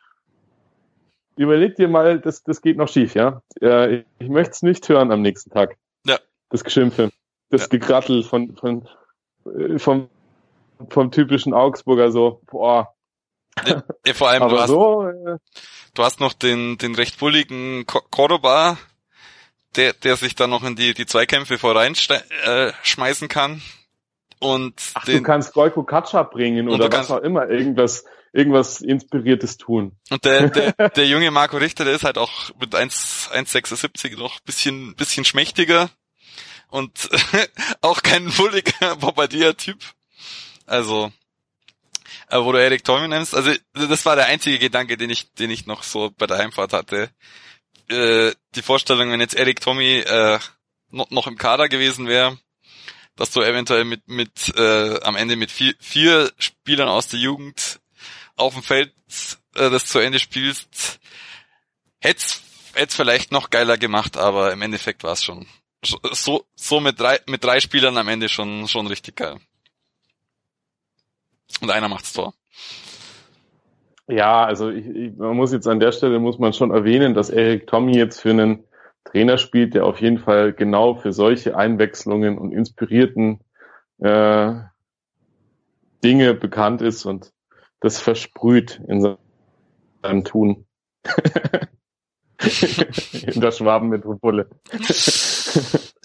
[1.37, 3.43] überleg dir mal, das, das geht noch schief, ja.
[3.63, 5.77] Äh, ich, ich möchte es nicht hören am nächsten Tag.
[6.07, 6.19] Ja.
[6.51, 7.11] Das Geschimpfe,
[7.51, 7.69] das ja.
[7.69, 8.89] Gekrattel von, von,
[9.47, 10.09] äh, vom,
[10.89, 12.95] vom typischen Augsburger so, boah,
[14.07, 15.37] ja, vor allem, du hast, so, äh,
[15.95, 18.79] du hast noch den, den recht bulligen Cordoba,
[19.77, 23.63] der, der sich dann noch in die, die Zweikämpfe voreinschmeißen äh, kann.
[24.39, 29.59] Und Ach, den, du kannst Goiko Katscha bringen oder was auch immer, irgendwas, irgendwas Inspiriertes
[29.59, 29.93] tun.
[30.09, 34.95] Und der, der, der junge Marco Richter, der ist halt auch mit 1,76 noch bisschen,
[34.97, 35.91] bisschen schmächtiger
[36.69, 37.11] und
[37.83, 39.79] auch kein bulliger Bombardier-Typ.
[40.71, 41.13] Also,
[42.29, 43.35] äh, wo du Eric Tommy nennst.
[43.35, 46.73] Also das war der einzige Gedanke, den ich, den ich noch so bei der Heimfahrt
[46.73, 47.11] hatte.
[47.89, 50.39] Äh, die Vorstellung, wenn jetzt Eric Tommy äh,
[50.91, 52.39] noch, noch im Kader gewesen wäre,
[53.17, 57.81] dass du eventuell mit, mit äh, am Ende mit vier, vier Spielern aus der Jugend
[58.37, 58.95] auf dem Feld
[59.57, 61.01] äh, das zu Ende spielst,
[62.01, 62.23] hätte
[62.75, 65.49] es vielleicht noch geiler gemacht, aber im Endeffekt war es schon
[65.83, 69.41] so, so mit drei, mit drei Spielern am Ende schon, schon richtig geil.
[71.61, 72.35] Und einer macht's Tor.
[74.09, 77.31] Ja, also ich, ich, man muss jetzt an der Stelle muss man schon erwähnen, dass
[77.31, 78.65] Eric Tommy jetzt für einen
[79.05, 83.41] Trainer spielt, der auf jeden Fall genau für solche Einwechslungen und inspirierten
[83.99, 84.55] äh,
[86.03, 87.33] Dinge bekannt ist und
[87.81, 89.17] das versprüht in
[90.03, 90.67] seinem Tun.
[93.27, 94.51] in der Schwabenmetropole.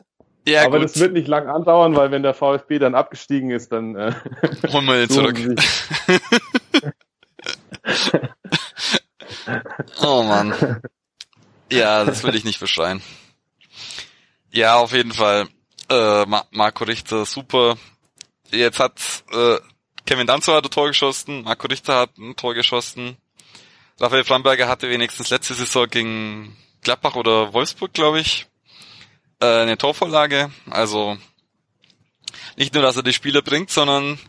[0.48, 0.90] Ja, Aber gut.
[0.90, 4.14] das wird nicht lang andauern, weil wenn der VfB dann abgestiegen ist, dann äh,
[4.72, 5.40] holen wir ihn zurück.
[10.02, 10.82] oh Mann.
[11.72, 13.02] Ja, das will ich nicht beschreien.
[14.52, 15.48] Ja, auf jeden Fall.
[15.90, 17.78] Äh, Marco Richter, super.
[18.52, 19.00] Jetzt hat
[19.32, 19.58] äh,
[20.06, 23.18] Kevin Danzo hat ein Tor geschossen, Marco Richter hat ein Tor geschossen.
[24.00, 28.48] Raphael Flamberger hatte wenigstens letzte Saison gegen Gladbach oder Wolfsburg, glaube ich,
[29.40, 30.52] äh, eine Torvorlage.
[30.70, 31.18] Also
[32.58, 34.20] nicht nur, dass er die Spieler bringt, sondern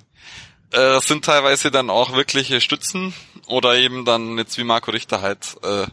[0.72, 3.14] äh, sind teilweise dann auch wirkliche Stützen
[3.46, 5.86] oder eben dann jetzt wie Marco Richter halt äh,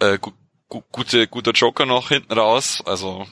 [0.00, 0.32] äh, gu
[0.68, 2.82] gu gute guter Joker noch hinten raus.
[2.84, 3.26] Also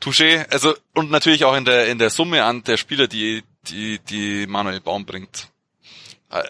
[0.00, 3.98] Touché, also und natürlich auch in der in der Summe an der Spieler, die die
[4.00, 5.48] die Manuel Baum bringt.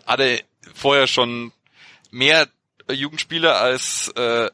[0.07, 0.43] Hatte
[0.75, 1.53] vorher schon
[2.11, 2.49] mehr
[2.91, 4.51] Jugendspieler als äh,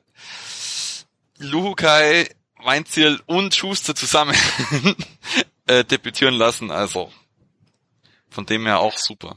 [1.41, 2.27] Luhukai,
[2.63, 4.35] Weinziel und Schuster zusammen
[5.67, 6.71] äh, debütieren lassen.
[6.71, 7.11] Also
[8.29, 9.37] von dem her auch super.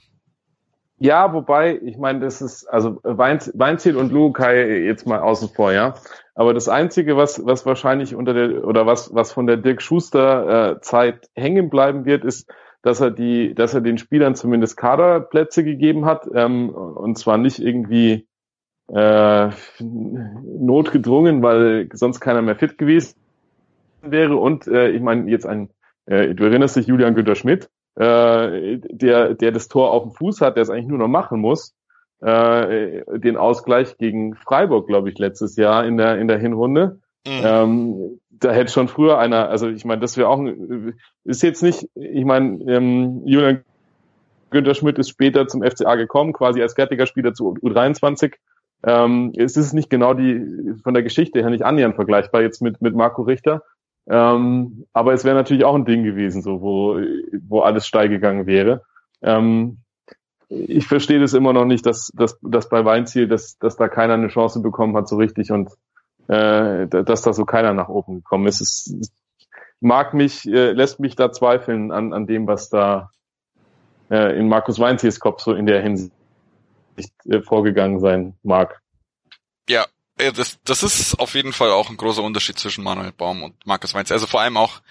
[0.97, 5.95] Ja, wobei, ich meine, das ist, also Weinziel und Luhukai jetzt mal außen vor, ja.
[6.35, 10.75] Aber das Einzige, was, was wahrscheinlich unter der, oder was, was von der Dirk Schuster
[10.77, 12.49] äh, Zeit hängen bleiben wird, ist,
[12.83, 17.59] dass er die, dass er den Spielern zumindest Kaderplätze gegeben hat, ähm, und zwar nicht
[17.59, 18.27] irgendwie
[18.87, 23.15] äh, notgedrungen, weil sonst keiner mehr fit gewesen
[24.01, 24.35] wäre.
[24.35, 25.69] Und äh, ich meine, jetzt ein,
[26.05, 30.41] äh, du erinnerst dich, Julian Günther Schmidt, äh, der, der das Tor auf dem Fuß
[30.41, 31.75] hat, der es eigentlich nur noch machen muss,
[32.21, 36.99] äh, den Ausgleich gegen Freiburg, glaube ich, letztes Jahr in der, in der Hinrunde.
[37.25, 37.41] Mhm.
[37.43, 40.43] Ähm, da hätte schon früher einer, also ich meine, das wäre auch,
[41.23, 43.63] ist jetzt nicht, ich meine, ähm, Julian
[44.49, 48.33] Günther Schmidt ist später zum FCA gekommen, quasi als fertiger Spieler zu U23
[48.85, 52.81] ähm, es ist nicht genau die, von der Geschichte her nicht annähernd vergleichbar jetzt mit,
[52.81, 53.63] mit Marco Richter.
[54.07, 56.99] Ähm, aber es wäre natürlich auch ein Ding gewesen, so, wo,
[57.47, 58.83] wo alles steil gegangen wäre.
[59.21, 59.77] Ähm,
[60.49, 64.15] ich verstehe das immer noch nicht, dass, dass, dass bei Weinziel, dass, dass da keiner
[64.15, 65.71] eine Chance bekommen hat so richtig und
[66.27, 68.61] äh, dass da so keiner nach oben gekommen ist.
[68.61, 69.11] Es
[69.79, 73.09] mag mich, äh, lässt mich da zweifeln an, an dem, was da
[74.11, 76.13] äh, in Markus Weinziels Kopf so in der Hinsicht
[76.97, 78.81] nicht äh, vorgegangen sein mag.
[79.69, 79.85] Ja,
[80.17, 83.93] das, das ist auf jeden Fall auch ein großer Unterschied zwischen Manuel Baum und Markus
[83.93, 84.13] Weinzel.
[84.13, 84.81] Also vor allem auch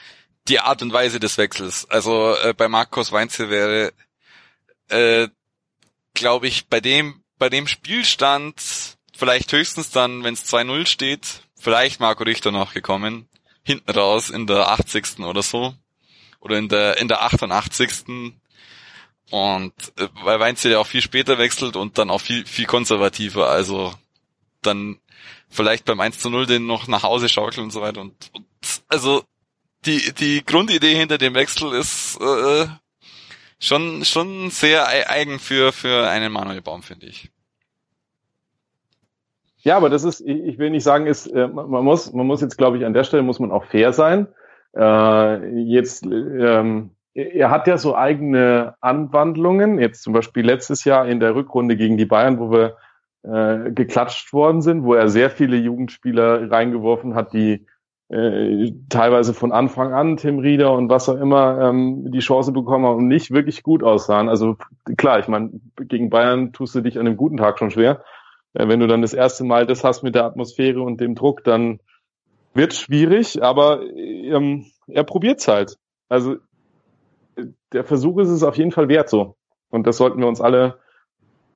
[0.48, 1.88] die Art und Weise des Wechsels.
[1.88, 3.92] Also äh, bei Markus Weinzel wäre,
[4.88, 5.28] äh,
[6.14, 11.98] glaube ich, bei dem bei dem Spielstand vielleicht höchstens dann, wenn es 2-0 steht, vielleicht
[11.98, 13.28] Marco Richter noch gekommen,
[13.64, 15.18] hinten raus in der 80.
[15.18, 15.74] oder so.
[16.38, 18.32] Oder in der, in der 88.
[19.33, 23.49] Und äh, weil Weinzel ja auch viel später wechselt und dann auch viel, viel konservativer.
[23.49, 23.95] Also
[24.61, 24.99] dann
[25.49, 28.03] vielleicht beim 1 zu 0 den noch nach Hause schaukeln und so weiter.
[28.03, 28.45] Und, und
[28.89, 29.22] also
[29.87, 32.66] die, die Grundidee hinter dem Wechsel ist äh,
[33.59, 37.30] schon, schon sehr eigen für, für einen Manuel Baum, finde ich.
[39.62, 42.59] Ja, aber das ist, ich will nicht sagen, ist, äh, man muss, man muss jetzt,
[42.59, 44.28] glaube ich, an der Stelle muss man auch fair sein.
[44.76, 49.78] Äh, jetzt, ähm, er hat ja so eigene Anwandlungen.
[49.78, 52.76] Jetzt zum Beispiel letztes Jahr in der Rückrunde gegen die Bayern, wo wir
[53.22, 57.66] äh, geklatscht worden sind, wo er sehr viele Jugendspieler reingeworfen hat, die
[58.08, 62.84] äh, teilweise von Anfang an Tim Rieder und was auch immer ähm, die Chance bekommen
[62.86, 64.28] haben und nicht wirklich gut aussahen.
[64.28, 64.56] Also
[64.96, 68.02] klar, ich meine, gegen Bayern tust du dich an einem guten Tag schon schwer.
[68.54, 71.44] Äh, wenn du dann das erste Mal das hast mit der Atmosphäre und dem Druck,
[71.44, 71.80] dann
[72.54, 75.78] wird schwierig, aber ähm, er probiert's halt.
[76.08, 76.36] Also
[77.72, 79.37] der Versuch ist es auf jeden Fall wert so.
[79.70, 80.78] Und das sollten wir uns alle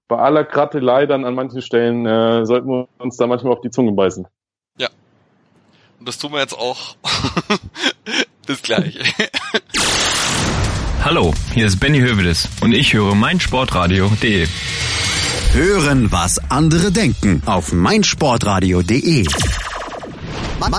[0.08, 3.70] bei aller Krattelei dann an manchen Stellen, äh, sollten wir uns da manchmal auf die
[3.70, 4.26] Zunge beißen.
[4.78, 4.88] Ja.
[5.98, 6.96] Und das tun wir jetzt auch.
[8.46, 8.98] Bis gleich.
[11.04, 14.46] Hallo, hier ist Benny Hövedes und ich höre meinsportradio.de.
[15.52, 19.26] Hören, was andere denken auf meinsportradio.de.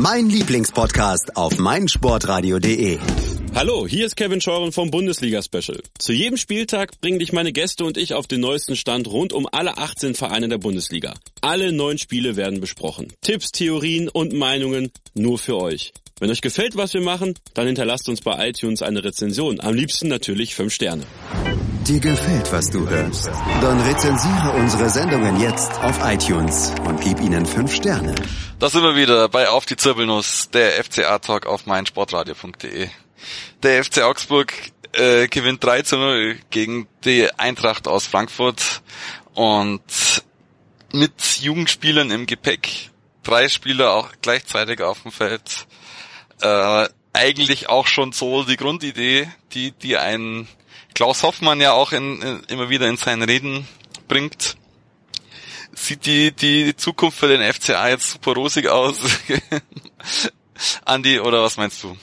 [0.02, 3.00] Mein Lieblingspodcast auf meinsportradio.de.
[3.58, 5.82] Hallo, hier ist Kevin Scheuren vom Bundesliga Special.
[5.98, 9.48] Zu jedem Spieltag bringen dich meine Gäste und ich auf den neuesten Stand rund um
[9.52, 11.16] alle 18 Vereine der Bundesliga.
[11.42, 13.12] Alle neun Spiele werden besprochen.
[13.22, 15.92] Tipps, Theorien und Meinungen nur für euch.
[16.20, 19.60] Wenn euch gefällt, was wir machen, dann hinterlasst uns bei iTunes eine Rezension.
[19.60, 21.04] Am liebsten natürlich 5 Sterne.
[21.88, 23.26] Dir gefällt, was du hörst?
[23.26, 28.14] Dann rezensiere unsere Sendungen jetzt auf iTunes und gib ihnen 5 Sterne.
[28.60, 32.90] Da sind wir wieder bei Auf die Zirbelnuss, der FCA-Talk auf meinsportradio.de.
[33.64, 34.54] Der FC Augsburg
[34.94, 38.82] äh, gewinnt 3 zu 0 gegen die Eintracht aus Frankfurt
[39.34, 39.82] und
[40.92, 42.90] mit Jugendspielern im Gepäck,
[43.24, 45.68] drei Spieler auch gleichzeitig auf dem Feld,
[46.42, 50.48] äh, eigentlich auch schon so die Grundidee, die, die ein
[50.94, 53.68] Klaus Hoffmann ja auch in, in, immer wieder in seinen Reden
[54.08, 54.58] bringt.
[55.74, 58.98] Sieht die, die Zukunft für den FCA jetzt super rosig aus?
[60.86, 61.96] Andi, oder was meinst du?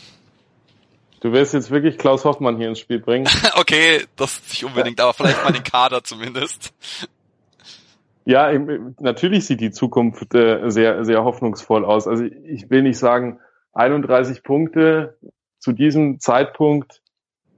[1.24, 3.26] Du wirst jetzt wirklich Klaus Hoffmann hier ins Spiel bringen.
[3.56, 6.74] okay, das nicht unbedingt, aber vielleicht mal den Kader zumindest.
[8.26, 8.52] Ja,
[9.00, 12.06] natürlich sieht die Zukunft äh, sehr, sehr hoffnungsvoll aus.
[12.06, 13.40] Also ich will nicht sagen
[13.72, 15.16] 31 Punkte
[15.58, 17.00] zu diesem Zeitpunkt.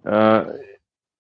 [0.05, 0.45] Äh,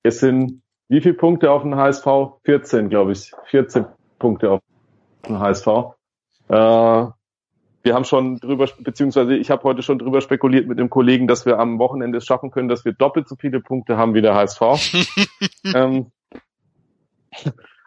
[0.04, 2.06] es sind wie viele Punkte auf den HSV?
[2.44, 3.32] 14, glaube ich.
[3.46, 3.86] 14
[4.20, 4.60] Punkte auf
[5.26, 5.66] den HSV.
[7.86, 11.26] Äh, wir haben schon drüber, beziehungsweise ich habe heute schon drüber spekuliert mit dem Kollegen,
[11.26, 14.22] dass wir am Wochenende es schaffen können, dass wir doppelt so viele Punkte haben wie
[14.22, 14.60] der HSV.
[15.74, 16.10] ähm,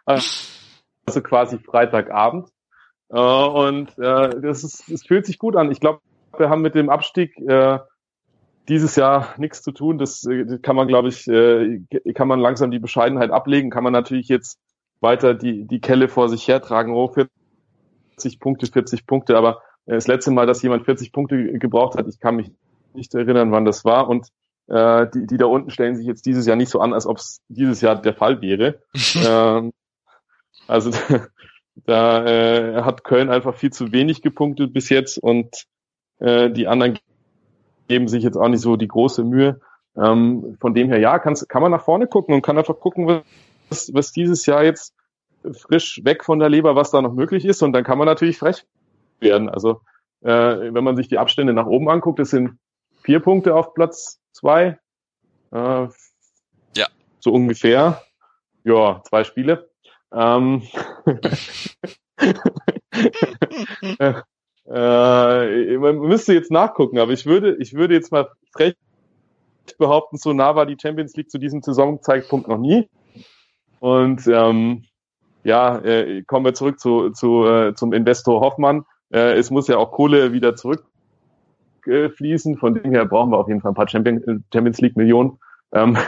[0.06, 2.48] also quasi Freitagabend.
[3.10, 5.70] Äh, und äh, das, ist, das fühlt sich gut an.
[5.70, 6.00] Ich glaube,
[6.36, 7.78] wir haben mit dem Abstieg äh,
[8.68, 9.98] dieses Jahr nichts zu tun.
[9.98, 11.80] Das äh, kann man, glaube ich, äh,
[12.14, 13.70] kann man langsam die Bescheidenheit ablegen.
[13.70, 14.58] Kann man natürlich jetzt
[15.00, 16.94] weiter die, die Kelle vor sich hertragen.
[16.94, 19.36] Oh, 40 Punkte, 40 Punkte.
[19.36, 22.50] Aber äh, das letzte Mal, dass jemand 40 Punkte gebraucht hat, ich kann mich
[22.94, 24.08] nicht erinnern, wann das war.
[24.08, 24.28] Und
[24.68, 27.18] äh, die, die da unten stellen sich jetzt dieses Jahr nicht so an, als ob
[27.18, 28.80] es dieses Jahr der Fall wäre.
[29.16, 29.72] ähm,
[30.66, 30.90] also
[31.86, 35.66] da äh, hat Köln einfach viel zu wenig gepunktet bis jetzt und
[36.18, 36.98] äh, die anderen
[37.88, 39.60] geben sich jetzt auch nicht so die große Mühe.
[39.96, 43.22] Ähm, von dem her, ja, kann's, kann man nach vorne gucken und kann einfach gucken,
[43.68, 44.94] was, was dieses Jahr jetzt
[45.52, 47.62] frisch weg von der Leber, was da noch möglich ist.
[47.62, 48.64] Und dann kann man natürlich frech
[49.20, 49.48] werden.
[49.48, 49.80] Also
[50.22, 52.58] äh, wenn man sich die Abstände nach oben anguckt, es sind
[53.02, 54.78] vier Punkte auf Platz zwei.
[55.52, 55.88] Äh,
[56.76, 56.86] ja.
[57.20, 58.02] So ungefähr.
[58.64, 59.70] Ja, zwei Spiele.
[60.12, 60.62] Ähm,
[64.66, 68.74] äh, man müsste jetzt nachgucken, aber ich würde, ich würde jetzt mal frech
[69.78, 72.88] behaupten, so nah war die Champions League zu diesem Saisonzeitpunkt noch nie.
[73.78, 74.84] Und ähm,
[75.42, 78.84] ja, äh, kommen wir zurück zu, zu, äh, zum Investor Hoffmann.
[79.12, 82.56] Äh, es muss ja auch Kohle wieder zurückfließen.
[82.58, 85.38] Von dem her brauchen wir auf jeden Fall ein paar Champion, Champions League Millionen.
[85.72, 85.96] Ähm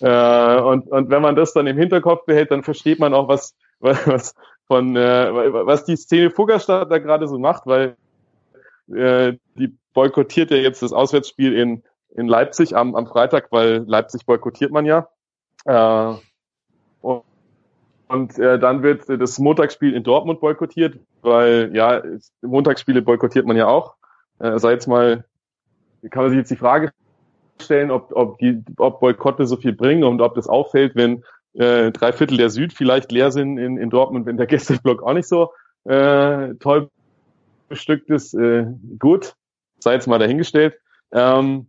[0.00, 3.54] äh, und, und wenn man das dann im Hinterkopf behält, dann versteht man auch, was,
[3.80, 4.34] was
[4.66, 7.96] von äh, was die Szene Fuggerstadt da gerade so macht, weil
[8.92, 14.26] äh, die boykottiert ja jetzt das Auswärtsspiel in, in Leipzig am, am Freitag, weil Leipzig
[14.26, 15.08] boykottiert man ja.
[15.64, 16.14] Äh,
[18.08, 22.02] und äh, dann wird das Montagsspiel in Dortmund boykottiert, weil ja,
[22.42, 23.94] Montagsspiele boykottiert man ja auch.
[24.38, 25.24] Äh, sei jetzt mal,
[26.10, 26.92] kann man sich jetzt die Frage
[27.60, 31.24] stellen, ob, ob, die, ob Boykotte so viel bringen und ob das auffällt, wenn
[31.54, 35.14] äh, drei Viertel der Süd vielleicht leer sind in, in Dortmund, wenn der Gästeblock auch
[35.14, 35.52] nicht so
[35.84, 36.90] äh, toll
[37.68, 38.34] bestückt ist.
[38.34, 38.66] Äh,
[38.98, 39.34] gut,
[39.78, 40.78] sei jetzt mal dahingestellt.
[41.12, 41.68] Ähm,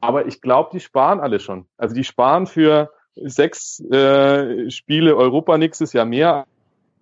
[0.00, 1.66] aber ich glaube, die sparen alle schon.
[1.76, 6.46] Also die sparen für sechs äh, Spiele Europa nächstes Jahr mehr.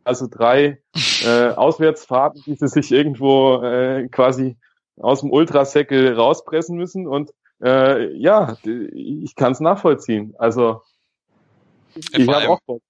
[0.04, 0.80] Also drei
[1.24, 4.56] äh, Auswärtsfahrten, die sie sich irgendwo äh, quasi
[4.96, 7.06] aus dem Ultrasäckel rauspressen müssen.
[7.06, 7.30] Und
[7.62, 10.34] äh, ja, ich kann es nachvollziehen.
[10.38, 10.82] Also
[11.94, 12.82] ich ja, habe auch Bock.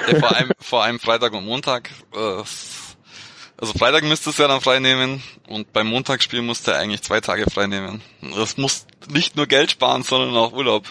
[0.00, 1.90] Ja, vor allem, vor allem Freitag und Montag.
[2.14, 2.42] Äh,
[3.62, 7.20] also Freitag müsste es ja dann frei nehmen und beim Montagsspiel musste er eigentlich zwei
[7.20, 8.02] Tage frei nehmen.
[8.36, 10.84] Das muss nicht nur Geld sparen, sondern auch Urlaub.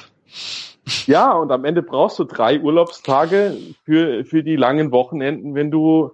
[1.07, 6.11] Ja, und am Ende brauchst du drei Urlaubstage für, für die langen Wochenenden, wenn du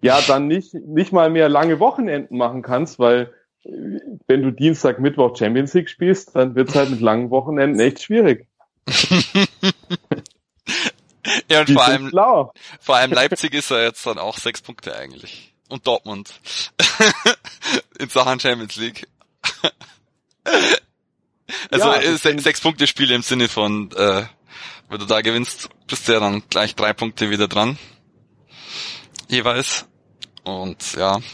[0.00, 3.32] ja dann nicht, nicht mal mehr lange Wochenenden machen kannst, weil
[3.64, 8.46] wenn du Dienstag, Mittwoch Champions League spielst, dann wird's halt mit langen Wochenenden echt schwierig.
[11.50, 12.10] ja, und vor allem,
[12.80, 15.52] vor allem Leipzig ist ja jetzt dann auch sechs Punkte eigentlich.
[15.68, 16.40] Und Dortmund.
[17.98, 19.06] In Sachen Champions League.
[21.70, 24.22] Also ja, äh, se sechs Punkte Spiele im Sinne von, äh,
[24.88, 27.78] wenn du da gewinnst, bist du ja dann gleich drei Punkte wieder dran.
[29.28, 29.86] Jeweils.
[30.44, 31.18] Und ja.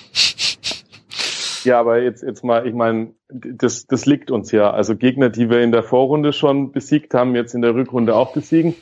[1.64, 4.70] Ja, aber jetzt, jetzt mal, ich meine, das, das liegt uns ja.
[4.70, 8.34] Also Gegner, die wir in der Vorrunde schon besiegt haben, jetzt in der Rückrunde auch
[8.34, 8.74] besiegen.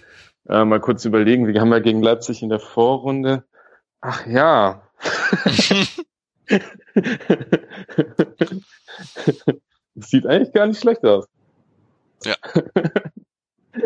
[0.49, 3.45] Äh, mal kurz überlegen, wir haben ja gegen Leipzig in der Vorrunde.
[4.01, 4.83] Ach ja.
[9.95, 11.29] Sieht eigentlich gar nicht schlecht aus.
[12.25, 12.35] Ja.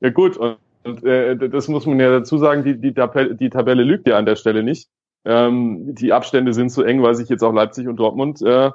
[0.00, 3.50] ja gut, und, und äh, das muss man ja dazu sagen, die, die, Tabelle, die
[3.50, 4.88] Tabelle lügt ja an der Stelle nicht.
[5.24, 8.70] Ähm, die Abstände sind so eng, weil sich jetzt auch Leipzig und Dortmund äh,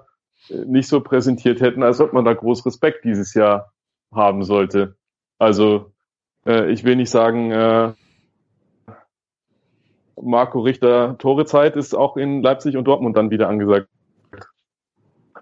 [0.49, 3.71] nicht so präsentiert hätten, als ob man da groß Respekt dieses Jahr
[4.13, 4.95] haben sollte.
[5.37, 5.93] Also
[6.45, 7.93] äh, ich will nicht sagen, äh,
[10.21, 13.87] Marco Richter Torezeit ist auch in Leipzig und Dortmund dann wieder angesagt.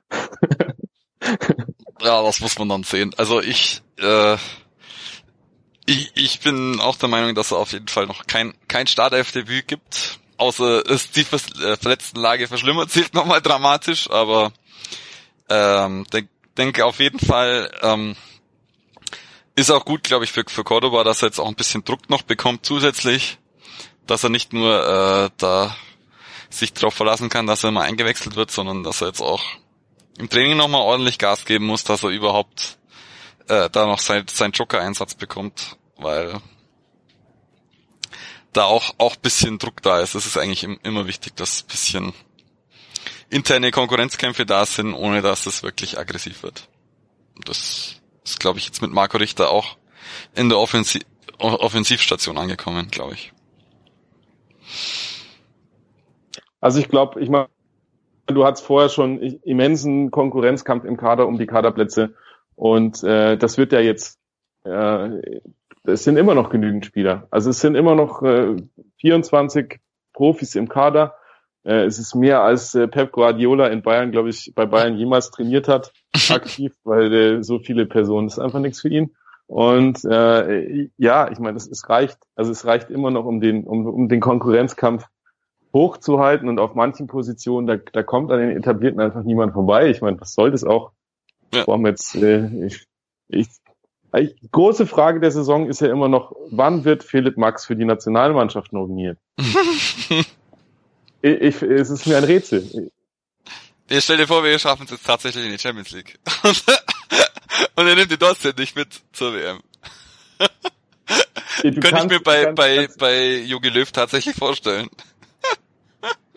[2.02, 3.14] ja, das muss man dann sehen.
[3.18, 4.38] Also ich, äh,
[5.86, 9.68] ich, ich bin auch der Meinung, dass es auf jeden Fall noch kein, kein Startelfdebüt
[9.68, 14.52] gibt außer die äh, verletzten Lage verschlimmert sich nochmal dramatisch, aber
[15.50, 18.16] ähm, denk, denke auf jeden Fall ähm,
[19.56, 22.10] ist auch gut, glaube ich, für, für Cordoba, dass er jetzt auch ein bisschen Druck
[22.10, 23.38] noch bekommt zusätzlich,
[24.08, 25.76] dass er nicht nur äh, da
[26.50, 29.44] sich darauf verlassen kann, dass er mal eingewechselt wird, sondern dass er jetzt auch
[30.20, 32.78] im Training nochmal ordentlich Gas geben muss, dass er überhaupt
[33.48, 36.42] äh, da noch sein, sein Joker-Einsatz bekommt, weil
[38.52, 40.16] da auch, auch bisschen Druck da ist.
[40.16, 42.14] Es ist eigentlich immer wichtig, dass bisschen
[43.30, 46.68] interne Konkurrenzkämpfe da sind, ohne dass es wirklich aggressiv wird.
[47.46, 47.96] Das
[48.26, 49.78] ist, glaube ich, jetzt mit Marco Richter auch
[50.36, 51.04] in der Offensiv
[51.38, 53.32] Offensivstation angekommen, glaube ich.
[56.60, 57.48] Also ich glaube, ich meine,
[58.32, 62.14] du hattest vorher schon immensen Konkurrenzkampf im Kader um die Kaderplätze
[62.56, 64.20] und äh, das wird ja jetzt
[64.64, 65.42] äh,
[65.84, 67.28] es sind immer noch genügend Spieler.
[67.32, 68.56] Also es sind immer noch äh,
[68.98, 69.80] 24
[70.14, 71.16] Profis im Kader.
[71.64, 75.32] Äh, es ist mehr als äh, Pep Guardiola in Bayern, glaube ich, bei Bayern jemals
[75.32, 75.94] trainiert hat,
[76.30, 79.16] aktiv, weil äh, so viele Personen, das ist einfach nichts für ihn.
[79.48, 83.64] Und äh, ja, ich meine, es, es reicht, also es reicht immer noch, um den,
[83.64, 85.06] um, um den Konkurrenzkampf
[85.74, 89.90] hochzuhalten und auf manchen Positionen, da, da kommt an den Etablierten einfach niemand vorbei.
[89.90, 90.92] Ich meine, was soll das auch?
[91.54, 91.66] Ja.
[91.68, 92.86] Warum jetzt, äh, ich,
[93.28, 93.48] ich
[94.18, 97.86] die große Frage der Saison ist ja immer noch, wann wird Philipp Max für die
[97.86, 99.20] Nationalmannschaft nominiert?
[99.38, 100.26] ich,
[101.22, 102.92] ich, es ist mir ein Rätsel.
[103.88, 106.20] Ich stell dir vor, wir schaffen es jetzt tatsächlich in die Champions League.
[107.76, 109.60] Und er nimmt die Deutschland nicht mit zur WM.
[111.62, 114.90] Könnte ich mir bei, bei, bei Jogi Löw tatsächlich vorstellen.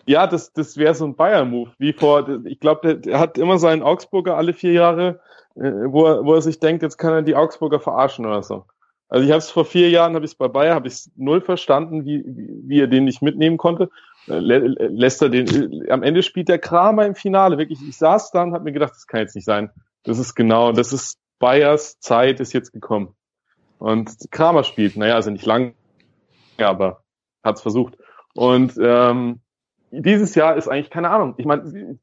[0.05, 1.71] Ja, das, das wäre so ein Bayern-Move.
[1.77, 5.19] Wie vor, ich glaube, der, hat immer seinen Augsburger alle vier Jahre
[5.55, 8.65] äh, wo, er, wo er sich denkt, jetzt kann er die Augsburger verarschen oder so.
[9.09, 11.41] Also ich habe es vor vier Jahren, habe ich es bei Bayer, habe ich null
[11.41, 13.89] verstanden, wie, wie er den nicht mitnehmen konnte.
[14.27, 17.57] Äh, lässt er den, am Ende spielt der Kramer im Finale.
[17.57, 19.69] Wirklich, ich saß da und habe mir gedacht, das kann jetzt nicht sein.
[20.03, 23.15] Das ist genau, das ist Bayers Zeit ist jetzt gekommen.
[23.77, 25.75] Und Kramer spielt, naja, also nicht lang,
[26.57, 27.03] aber
[27.43, 27.97] hat's versucht.
[28.33, 29.41] Und ähm,
[30.01, 31.35] dieses Jahr ist eigentlich keine Ahnung.
[31.37, 31.99] Ich meine,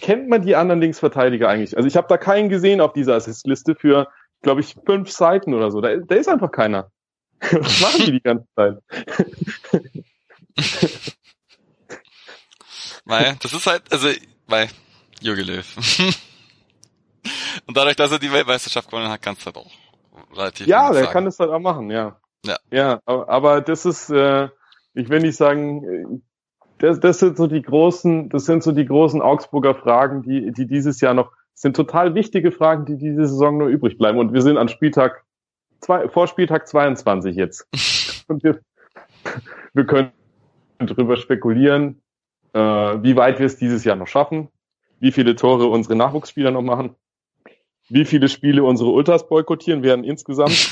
[0.00, 1.76] kennt man die anderen Linksverteidiger eigentlich?
[1.76, 4.08] Also ich habe da keinen gesehen auf dieser Assistliste für,
[4.42, 5.80] glaube ich, fünf Seiten oder so.
[5.80, 6.90] Da, da ist einfach keiner.
[7.40, 8.78] Was machen die die ganze Zeit?
[13.04, 14.08] weil, das ist halt, also,
[14.46, 14.68] weil,
[15.20, 15.76] Jogi Löw.
[17.66, 19.70] Und dadurch, dass er die Weltmeisterschaft gewonnen hat, kannst du halt auch
[20.34, 21.12] relativ Ja, der sagen.
[21.12, 22.18] kann es halt auch machen, ja.
[22.44, 22.56] Ja.
[22.70, 24.48] Ja, aber, aber das ist, äh,
[24.94, 26.22] ich will nicht sagen,
[26.84, 30.66] das, das sind so die großen, das sind so die großen Augsburger Fragen, die, die
[30.66, 34.18] dieses Jahr noch, sind total wichtige Fragen, die diese Saison nur übrig bleiben.
[34.18, 35.24] Und wir sind an Spieltag,
[35.80, 37.66] zwei, vor Spieltag 22 jetzt.
[38.28, 38.60] Und wir,
[39.72, 40.12] wir können
[40.78, 42.02] darüber spekulieren,
[42.52, 44.48] äh, wie weit wir es dieses Jahr noch schaffen,
[45.00, 46.96] wie viele Tore unsere Nachwuchsspieler noch machen,
[47.88, 50.70] wie viele Spiele unsere Ultras boykottieren werden insgesamt.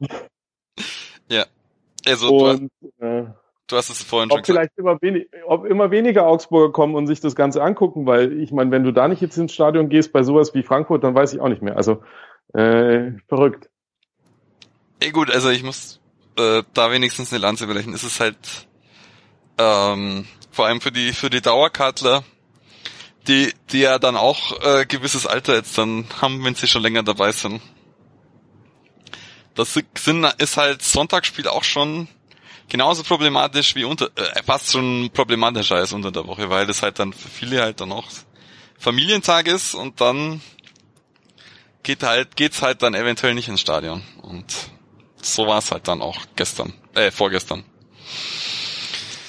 [1.28, 1.46] ja.
[2.06, 3.24] Also, und, äh,
[3.66, 7.06] du hast es vorhin ob schon vielleicht immer wenig, ob immer weniger Augsburger kommen und
[7.06, 10.12] sich das Ganze angucken, weil ich meine, wenn du da nicht jetzt ins Stadion gehst
[10.12, 11.76] bei sowas wie Frankfurt, dann weiß ich auch nicht mehr.
[11.76, 12.02] Also
[12.54, 13.68] äh, verrückt.
[15.02, 16.00] Ja gut, also ich muss
[16.38, 17.92] äh, da wenigstens eine Lanze brechen.
[17.92, 18.36] Es ist halt
[19.58, 22.22] ähm, vor allem für die für die Dauerkartler,
[23.26, 27.02] die die ja dann auch äh, gewisses Alter jetzt dann haben, wenn sie schon länger
[27.02, 27.60] dabei sind.
[29.54, 32.08] Das sind, ist halt Sonntagsspiel auch schon
[32.68, 36.98] genauso problematisch wie unter, äh, fast schon problematischer als unter der Woche, weil das halt
[36.98, 38.06] dann für viele halt dann auch
[38.78, 40.40] Familientag ist und dann
[41.82, 44.02] geht halt, geht's halt dann eventuell nicht ins Stadion.
[44.22, 44.70] Und
[45.22, 47.64] so war es halt dann auch gestern, äh, vorgestern.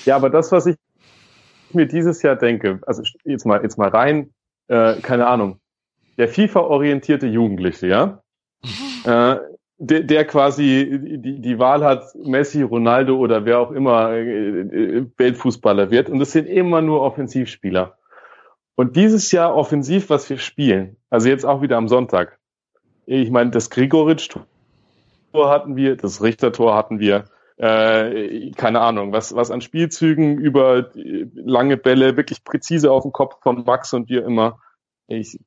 [0.06, 0.76] Ja, aber das, was ich
[1.72, 4.32] mir dieses Jahr denke, also jetzt mal, jetzt mal rein,
[4.68, 5.60] äh, keine Ahnung,
[6.18, 8.22] der FIFA-orientierte Jugendliche, ja,
[9.06, 9.38] äh,
[9.80, 15.92] der, der quasi die, die Wahl hat, Messi, Ronaldo oder wer auch immer äh, Weltfußballer
[15.92, 16.10] wird.
[16.10, 17.98] Und es sind immer nur Offensivspieler.
[18.76, 22.40] Und dieses Jahr offensiv, was wir spielen, also jetzt auch wieder am Sonntag.
[23.06, 27.26] Ich meine, das Grigoritsch-Tor hatten wir, das Richter-Tor hatten wir,
[27.58, 33.42] äh, keine Ahnung, was, was an Spielzügen über lange Bälle, wirklich präzise auf den Kopf
[33.42, 34.60] von Max und wir immer.
[35.08, 35.40] Ich,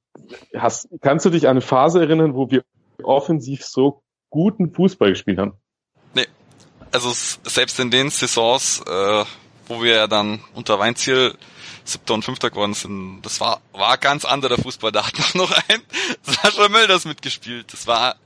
[0.57, 2.65] hast, kannst du dich an eine Phase erinnern, wo wir
[3.03, 5.53] offensiv so guten Fußball gespielt haben.
[6.15, 6.27] Nee.
[6.93, 9.25] Also selbst in den Saisons, äh,
[9.67, 11.37] wo wir ja dann unter Weinziel
[11.85, 14.93] siebter und fünfter geworden sind, das war, war ganz anderer Fußball.
[14.93, 15.83] Da hat noch ein
[16.23, 17.73] Sascha Mölders mitgespielt.
[17.73, 18.17] Das war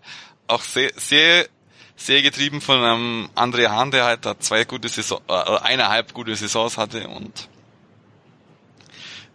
[0.46, 1.48] auch sehr, sehr,
[1.96, 6.36] sehr getrieben von einem André Hahn, der halt da zwei gute Saison, äh, eineinhalb gute
[6.36, 7.48] Saisons hatte und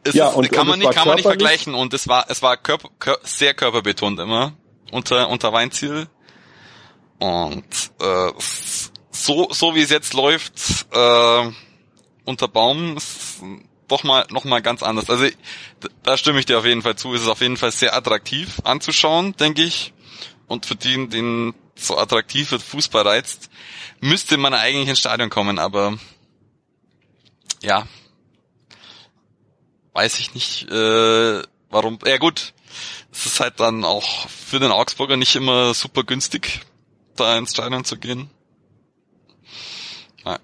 [0.03, 2.41] es ja, ist, und, kann man nicht, kann man nicht vergleichen und es war, es
[2.41, 4.53] war körper, kör, sehr körperbetont immer
[4.91, 6.07] unter, unter Weinziel
[7.19, 7.65] und
[8.01, 8.31] äh,
[9.11, 10.53] so, so wie es jetzt läuft,
[10.91, 11.51] äh,
[12.25, 13.41] unter Baum ist
[13.87, 15.09] doch mal noch mal ganz anders.
[15.09, 15.27] Also
[16.03, 17.13] da stimme ich dir auf jeden Fall zu.
[17.13, 19.93] Es ist auf jeden Fall sehr attraktiv anzuschauen, denke ich.
[20.47, 23.49] Und für den, den so attraktiv wird Fußball reizt,
[23.99, 25.59] müsste man eigentlich ins Stadion kommen.
[25.59, 25.97] Aber
[27.61, 27.87] ja,
[29.93, 31.99] weiß ich nicht, äh, warum.
[32.05, 32.53] Ja gut,
[33.11, 36.61] es ist halt dann auch für den Augsburger nicht immer super günstig
[37.19, 38.29] da ins Stadion zu gehen.
[40.25, 40.39] Ja.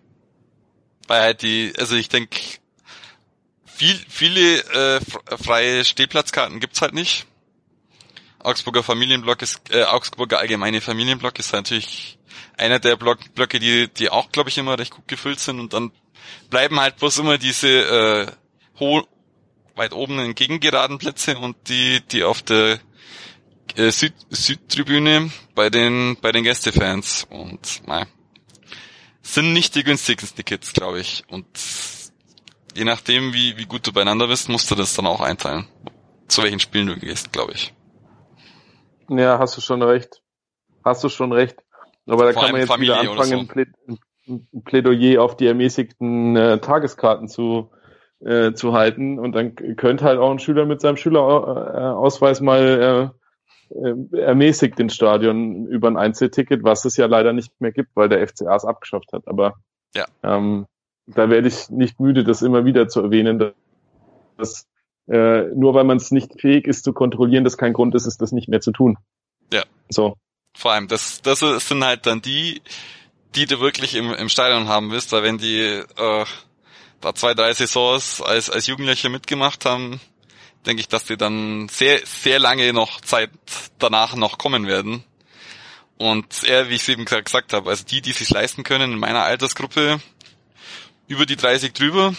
[1.07, 2.39] Weil die, also ich denke,
[3.65, 5.01] viel, viele äh,
[5.37, 7.25] freie Stehplatzkarten gibt's halt nicht.
[8.39, 12.19] Augsburger Familienblock ist, äh, Augsburger allgemeine Familienblock ist natürlich
[12.57, 15.73] einer der Block, Blöcke, die, die auch, glaube ich, immer recht gut gefüllt sind und
[15.73, 15.91] dann
[16.49, 18.27] bleiben halt bloß immer diese äh,
[18.79, 19.07] ho
[19.75, 22.79] weit oben entgegengeraden Plätze und die, die auf der
[23.77, 28.05] äh, Süd Südtribüne bei den bei den Gästefans und naja,
[29.25, 31.23] sind nicht die günstigsten Tickets, glaube ich.
[31.29, 31.45] Und
[32.75, 35.65] je nachdem, wie, wie gut du beieinander bist, musst du das dann auch einteilen.
[36.27, 37.73] Zu welchen Spielen du gehst, glaube ich.
[39.09, 40.21] Ja, hast du schon recht.
[40.83, 41.57] Hast du schon recht.
[42.07, 43.49] Aber da Vor kann man jetzt Familie wieder anfangen,
[43.87, 43.95] so.
[44.27, 47.71] ein Plädoyer auf die ermäßigten äh, Tageskarten zu,
[48.19, 49.19] äh, zu halten.
[49.19, 53.24] Und dann könnte halt auch ein Schüler mit seinem Schülerausweis mal äh,
[53.75, 58.09] äh, ermäßigt den Stadion über ein Einzelticket, was es ja leider nicht mehr gibt, weil
[58.09, 59.27] der FCA es abgeschafft hat.
[59.27, 59.55] Aber
[59.93, 60.05] ja.
[60.23, 60.65] ähm,
[61.07, 63.53] da werde ich nicht müde, das immer wieder zu erwähnen,
[64.37, 64.67] dass
[65.07, 68.21] äh, nur weil man es nicht fähig ist zu kontrollieren, das kein Grund ist, ist
[68.21, 68.97] das nicht mehr zu tun.
[69.53, 69.63] Ja.
[69.89, 70.17] So.
[70.57, 72.61] Vor allem, das, das sind halt dann die,
[73.35, 76.25] die du wirklich im, im Stadion haben willst, weil wenn die äh,
[77.01, 79.99] da zwei, drei Saisons als, als Jugendliche mitgemacht haben,
[80.65, 83.29] denke ich, dass die dann sehr, sehr lange noch Zeit
[83.79, 85.03] danach noch kommen werden.
[85.97, 88.99] Und er, wie ich es eben gesagt habe, also die, die sich leisten können in
[88.99, 90.01] meiner Altersgruppe,
[91.07, 92.13] über die 30 drüber,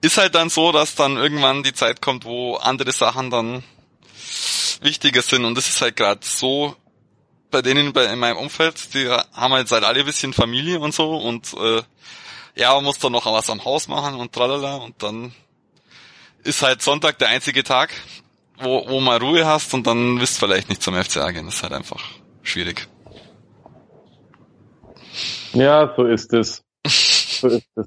[0.00, 3.64] ist halt dann so, dass dann irgendwann die Zeit kommt, wo andere Sachen dann
[4.80, 5.44] wichtiger sind.
[5.44, 6.76] Und das ist halt gerade so
[7.54, 10.92] bei denen bei, in meinem Umfeld, die haben halt seit alle ein bisschen Familie und
[10.92, 11.82] so und äh,
[12.56, 15.32] ja, man muss dann noch was am Haus machen und tralala und dann
[16.44, 17.92] ist halt Sonntag der einzige Tag,
[18.58, 21.46] wo, wo mal Ruhe hast und dann wirst du vielleicht nicht zum FCA gehen.
[21.46, 22.02] Das ist halt einfach
[22.42, 22.86] schwierig.
[25.52, 26.62] Ja, so ist es.
[26.86, 27.86] So ist es.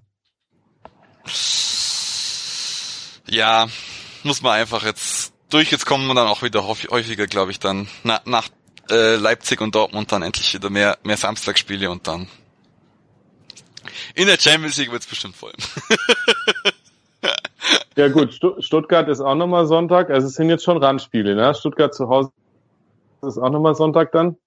[3.30, 3.68] Ja,
[4.24, 5.72] muss man einfach jetzt durch.
[5.72, 8.48] Jetzt kommen wir dann auch wieder häufiger, glaube ich, dann na, nach
[8.90, 12.28] äh, Leipzig und Dortmund dann endlich wieder mehr, mehr Samstagsspiele und dann
[14.16, 15.54] in der Champions League wird's bestimmt voll.
[17.96, 20.10] ja gut, Stuttgart ist auch nochmal Sonntag.
[20.10, 21.36] Also es sind jetzt schon Randspiele.
[21.36, 21.54] Ne?
[21.54, 22.32] Stuttgart zu Hause
[23.22, 24.38] ist auch nochmal Sonntag dann.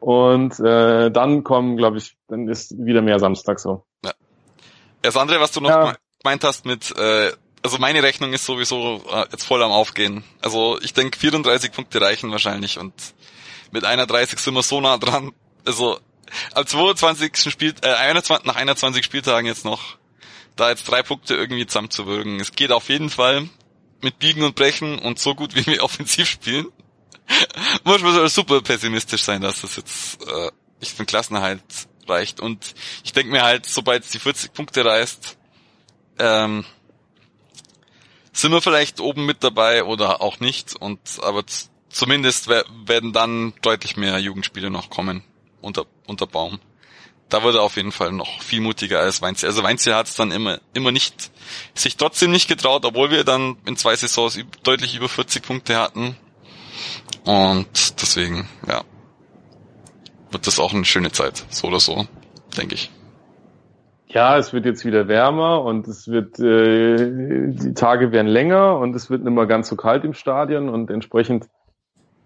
[0.00, 3.84] Und äh, dann kommen, glaube ich, dann ist wieder mehr Samstag so.
[4.04, 4.12] Ja.
[5.02, 5.94] Das andere, was du noch ja.
[6.22, 7.32] gemeint hast mit, äh,
[7.62, 10.24] also meine Rechnung ist sowieso äh, jetzt voll am Aufgehen.
[10.40, 12.94] Also ich denke, 34 Punkte reichen wahrscheinlich und
[13.72, 15.32] mit 31 sind wir so nah dran.
[15.66, 15.98] Also
[16.54, 17.36] am 22.
[17.50, 19.98] Spiel, äh, 21, nach 21 Spieltagen jetzt noch,
[20.60, 22.38] da jetzt drei Punkte irgendwie zusammenzuwirken.
[22.40, 23.48] Es geht auf jeden Fall
[24.02, 26.66] mit Biegen und Brechen und so gut, wie wir offensiv spielen.
[27.84, 30.50] Muss man super pessimistisch sein, dass das jetzt äh,
[30.82, 31.62] für den Klassenerhalt
[32.08, 32.40] reicht.
[32.40, 35.38] Und ich denke mir halt, sobald es die 40 Punkte reißt,
[36.18, 36.64] ähm,
[38.32, 40.74] sind wir vielleicht oben mit dabei oder auch nicht.
[40.74, 41.44] Und aber
[41.88, 45.22] zumindest werden dann deutlich mehr Jugendspiele noch kommen
[45.60, 46.60] unter, unter Baum.
[47.30, 49.48] Da wurde er auf jeden Fall noch viel mutiger als Weinziel.
[49.48, 51.30] Also Weinziel hat es dann immer, immer nicht,
[51.74, 56.16] sich trotzdem nicht getraut, obwohl wir dann in zwei Saisons deutlich über 40 Punkte hatten.
[57.24, 58.82] Und deswegen, ja,
[60.30, 62.06] wird das auch eine schöne Zeit, so oder so,
[62.56, 62.90] denke ich.
[64.08, 67.12] Ja, es wird jetzt wieder wärmer und es wird, äh,
[67.52, 70.90] die Tage werden länger und es wird nicht mehr ganz so kalt im Stadion und
[70.90, 71.48] entsprechend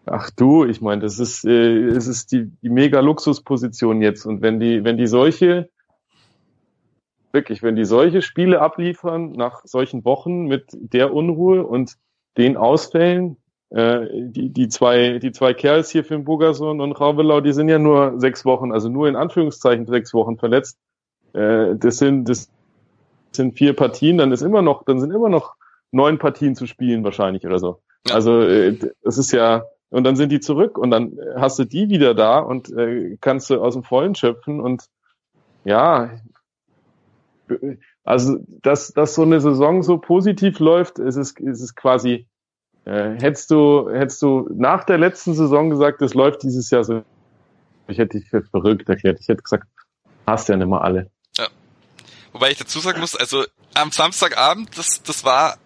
[0.06, 4.26] Ach du, ich meine, das ist, äh, es ist die, die mega Luxusposition jetzt.
[4.26, 5.70] Und wenn die, wenn die solche,
[7.32, 11.96] wirklich, wenn die solche Spiele abliefern nach solchen Wochen mit der Unruhe und
[12.36, 13.38] den Ausfällen,
[13.70, 17.68] äh, die, die zwei, die zwei Kerls hier für den Burgerson und Raubelau, die sind
[17.68, 20.78] ja nur sechs Wochen, also nur in Anführungszeichen sechs Wochen verletzt.
[21.32, 22.50] Äh, das sind, das
[23.32, 25.54] sind vier Partien, dann ist immer noch, dann sind immer noch
[25.90, 27.80] neun Partien zu spielen wahrscheinlich oder so.
[28.10, 31.88] Also äh, es ist ja, und dann sind die zurück und dann hast du die
[31.88, 34.88] wieder da und äh, kannst du aus dem Vollen schöpfen und
[35.64, 36.10] ja,
[38.02, 42.26] also dass, dass so eine Saison so positiv läuft, ist es, ist es quasi,
[42.84, 47.04] äh, hättest du, hättest du nach der letzten Saison gesagt, das läuft dieses Jahr so,
[47.86, 49.20] ich hätte dich für verrückt erklärt.
[49.20, 49.68] Ich hätte gesagt,
[50.26, 51.10] hast ja nicht mal alle.
[51.36, 51.46] Ja.
[52.32, 55.56] Wobei ich dazu sagen muss, also am Samstagabend, das, das war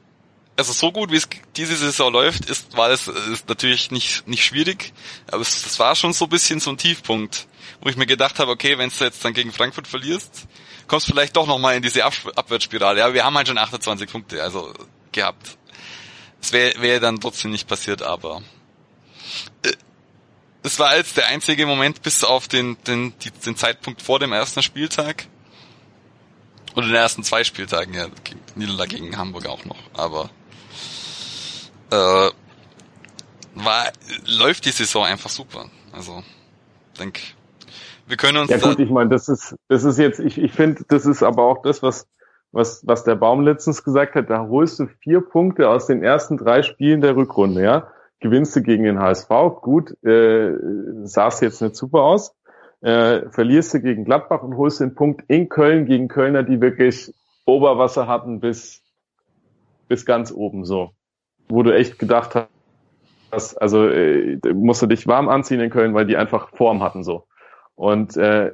[0.59, 4.45] also so gut wie es diese Saison läuft, ist, war es ist natürlich nicht, nicht
[4.45, 4.93] schwierig,
[5.31, 7.47] aber es, das war schon so ein bisschen so ein Tiefpunkt,
[7.81, 10.49] wo ich mir gedacht habe, okay, wenn du jetzt dann gegen Frankfurt verlierst,
[10.89, 12.99] kommst du vielleicht doch nochmal in diese Ab Abwärtsspirale.
[12.99, 14.75] Ja, wir haben halt schon 28 Punkte, also
[15.13, 15.57] gehabt.
[16.43, 18.43] Es wäre wär dann trotzdem nicht passiert, aber
[19.63, 19.73] äh,
[20.65, 24.33] es war jetzt der einzige Moment bis auf den, den, die, den Zeitpunkt vor dem
[24.33, 25.29] ersten Spieltag.
[26.75, 28.09] Oder den ersten zwei Spieltagen, ja,
[28.57, 30.31] Niederlage gegen Hamburg auch noch, aber
[31.91, 32.31] äh,
[33.55, 33.93] war,
[34.27, 35.67] läuft die Saison einfach super.
[35.93, 36.23] Also,
[36.99, 37.21] denk,
[38.07, 38.51] wir können uns.
[38.51, 41.45] Ja gut, ich meine, das ist, das ist jetzt, ich, ich finde, das ist aber
[41.45, 42.09] auch das, was,
[42.53, 44.31] was, was der Baum letztens gesagt hat.
[44.31, 47.91] Da holst du vier Punkte aus den ersten drei Spielen der Rückrunde, ja.
[48.21, 49.29] Gewinnst du gegen den HSV,
[49.61, 50.53] gut, äh,
[51.05, 52.35] sah es jetzt nicht super aus.
[52.81, 57.15] Äh, verlierst du gegen Gladbach und holst den Punkt in Köln gegen Kölner, die wirklich
[57.45, 58.83] Oberwasser hatten bis,
[59.89, 60.91] bis ganz oben so
[61.49, 62.35] wo du echt gedacht
[63.31, 67.05] hast, also äh, musst du dich warm anziehen in Köln, weil die einfach Form hatten
[67.05, 67.27] so.
[67.75, 68.53] Und äh,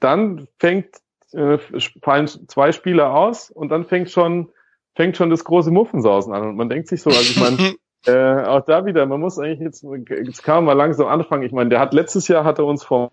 [0.00, 0.88] dann fängt
[1.32, 1.58] äh,
[2.02, 4.50] fallen zwei Spieler aus und dann fängt schon
[4.94, 7.74] fängt schon das große Muffensausen an und man denkt sich so, also ich meine,
[8.06, 11.42] äh, auch da wieder, man muss eigentlich jetzt jetzt kann man mal langsam anfangen.
[11.42, 13.10] Ich meine, der hat letztes Jahr hat er uns vom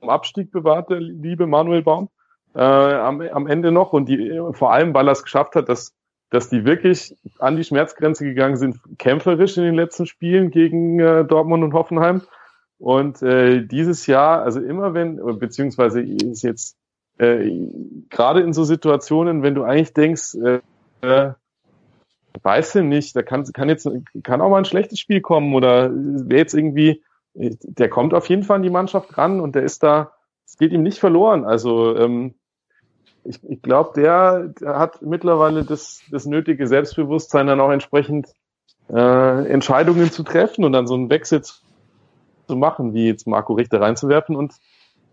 [0.00, 2.08] Abstieg bewahrt, der liebe Manuel Baum,
[2.54, 5.94] äh, am, am Ende noch und die vor allem, weil er es geschafft hat, dass
[6.32, 11.26] dass die wirklich an die Schmerzgrenze gegangen sind, kämpferisch in den letzten Spielen gegen äh,
[11.26, 12.22] Dortmund und Hoffenheim.
[12.78, 16.78] Und äh, dieses Jahr, also immer wenn, beziehungsweise ist jetzt
[17.18, 17.50] äh,
[18.08, 20.60] gerade in so Situationen, wenn du eigentlich denkst, äh,
[21.02, 21.34] äh,
[22.42, 23.86] weißt du nicht, da kann, kann jetzt
[24.22, 27.02] kann auch mal ein schlechtes Spiel kommen oder wer jetzt irgendwie,
[27.34, 30.12] der kommt auf jeden Fall an die Mannschaft ran und der ist da,
[30.46, 31.44] es geht ihm nicht verloren.
[31.44, 32.36] Also ähm,
[33.24, 38.28] ich, ich glaube, der, der hat mittlerweile das, das nötige Selbstbewusstsein, dann auch entsprechend
[38.88, 43.80] äh, Entscheidungen zu treffen und dann so einen Wechsel zu machen, wie jetzt Marco Richter
[43.80, 44.54] reinzuwerfen und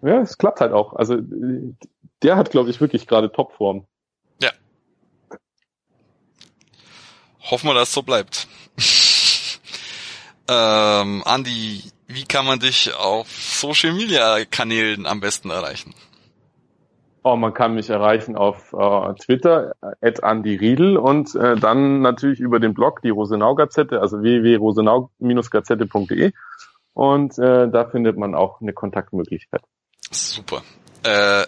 [0.02, 0.94] ja, es klappt halt auch.
[0.94, 1.18] Also
[2.24, 3.86] der hat, glaube ich, wirklich gerade Topform.
[4.42, 4.52] Ja.
[7.52, 8.48] Hoffen wir, dass es so bleibt.
[10.48, 15.94] ähm, Andi, wie kann man dich auf Social Media Kanälen am besten erreichen?
[17.22, 22.40] Oh, man kann mich erreichen auf äh, Twitter, at Andy Riedel und äh, dann natürlich
[22.40, 26.32] über den Blog, die Rosenau-Gazette, also www.rosenau-gazette.de
[26.94, 29.62] und äh, da findet man auch eine Kontaktmöglichkeit.
[30.12, 30.64] Super.
[31.04, 31.46] Äh,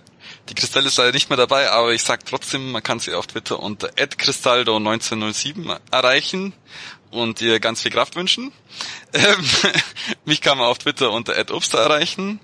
[0.50, 3.28] die Kristall ist leider nicht mehr dabei, aber ich sag trotzdem, man kann sie auf
[3.28, 6.54] Twitter unter @cristaldo1907 erreichen
[7.12, 8.52] und ihr ganz viel Kraft wünschen.
[9.14, 9.46] Ähm,
[10.26, 12.40] mich kann man auf Twitter unter @obster erreichen.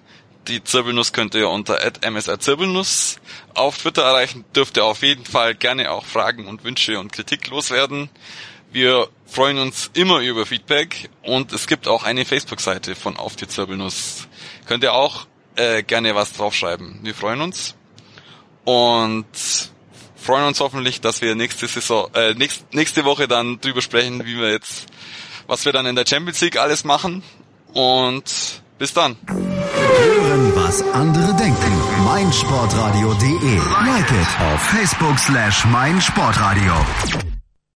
[0.48, 1.80] Die Zirbelnuss könnt ihr unter
[2.10, 3.20] @msrzirbelnuss
[3.54, 4.46] auf Twitter erreichen.
[4.56, 8.10] Dürft ihr auf jeden Fall gerne auch Fragen und Wünsche und Kritik loswerden.
[8.72, 13.48] Wir freuen uns immer über Feedback und es gibt auch eine Facebook-Seite von Auf die
[13.48, 14.28] Zirbelnuss.
[14.66, 17.00] Könnt ihr auch äh, gerne was draufschreiben.
[17.04, 17.76] Wir freuen uns
[18.64, 19.26] und
[20.16, 24.38] freuen uns hoffentlich, dass wir nächste Saison, äh, nächst, nächste Woche dann drüber sprechen, wie
[24.38, 24.86] wir jetzt,
[25.48, 27.22] was wir dann in der Champions League alles machen
[27.74, 29.18] und bis dann.
[30.18, 31.72] Hören, was andere denken.
[32.04, 33.56] meinsportradio.de.
[33.86, 36.74] Like it auf Facebook slash meinsportradio.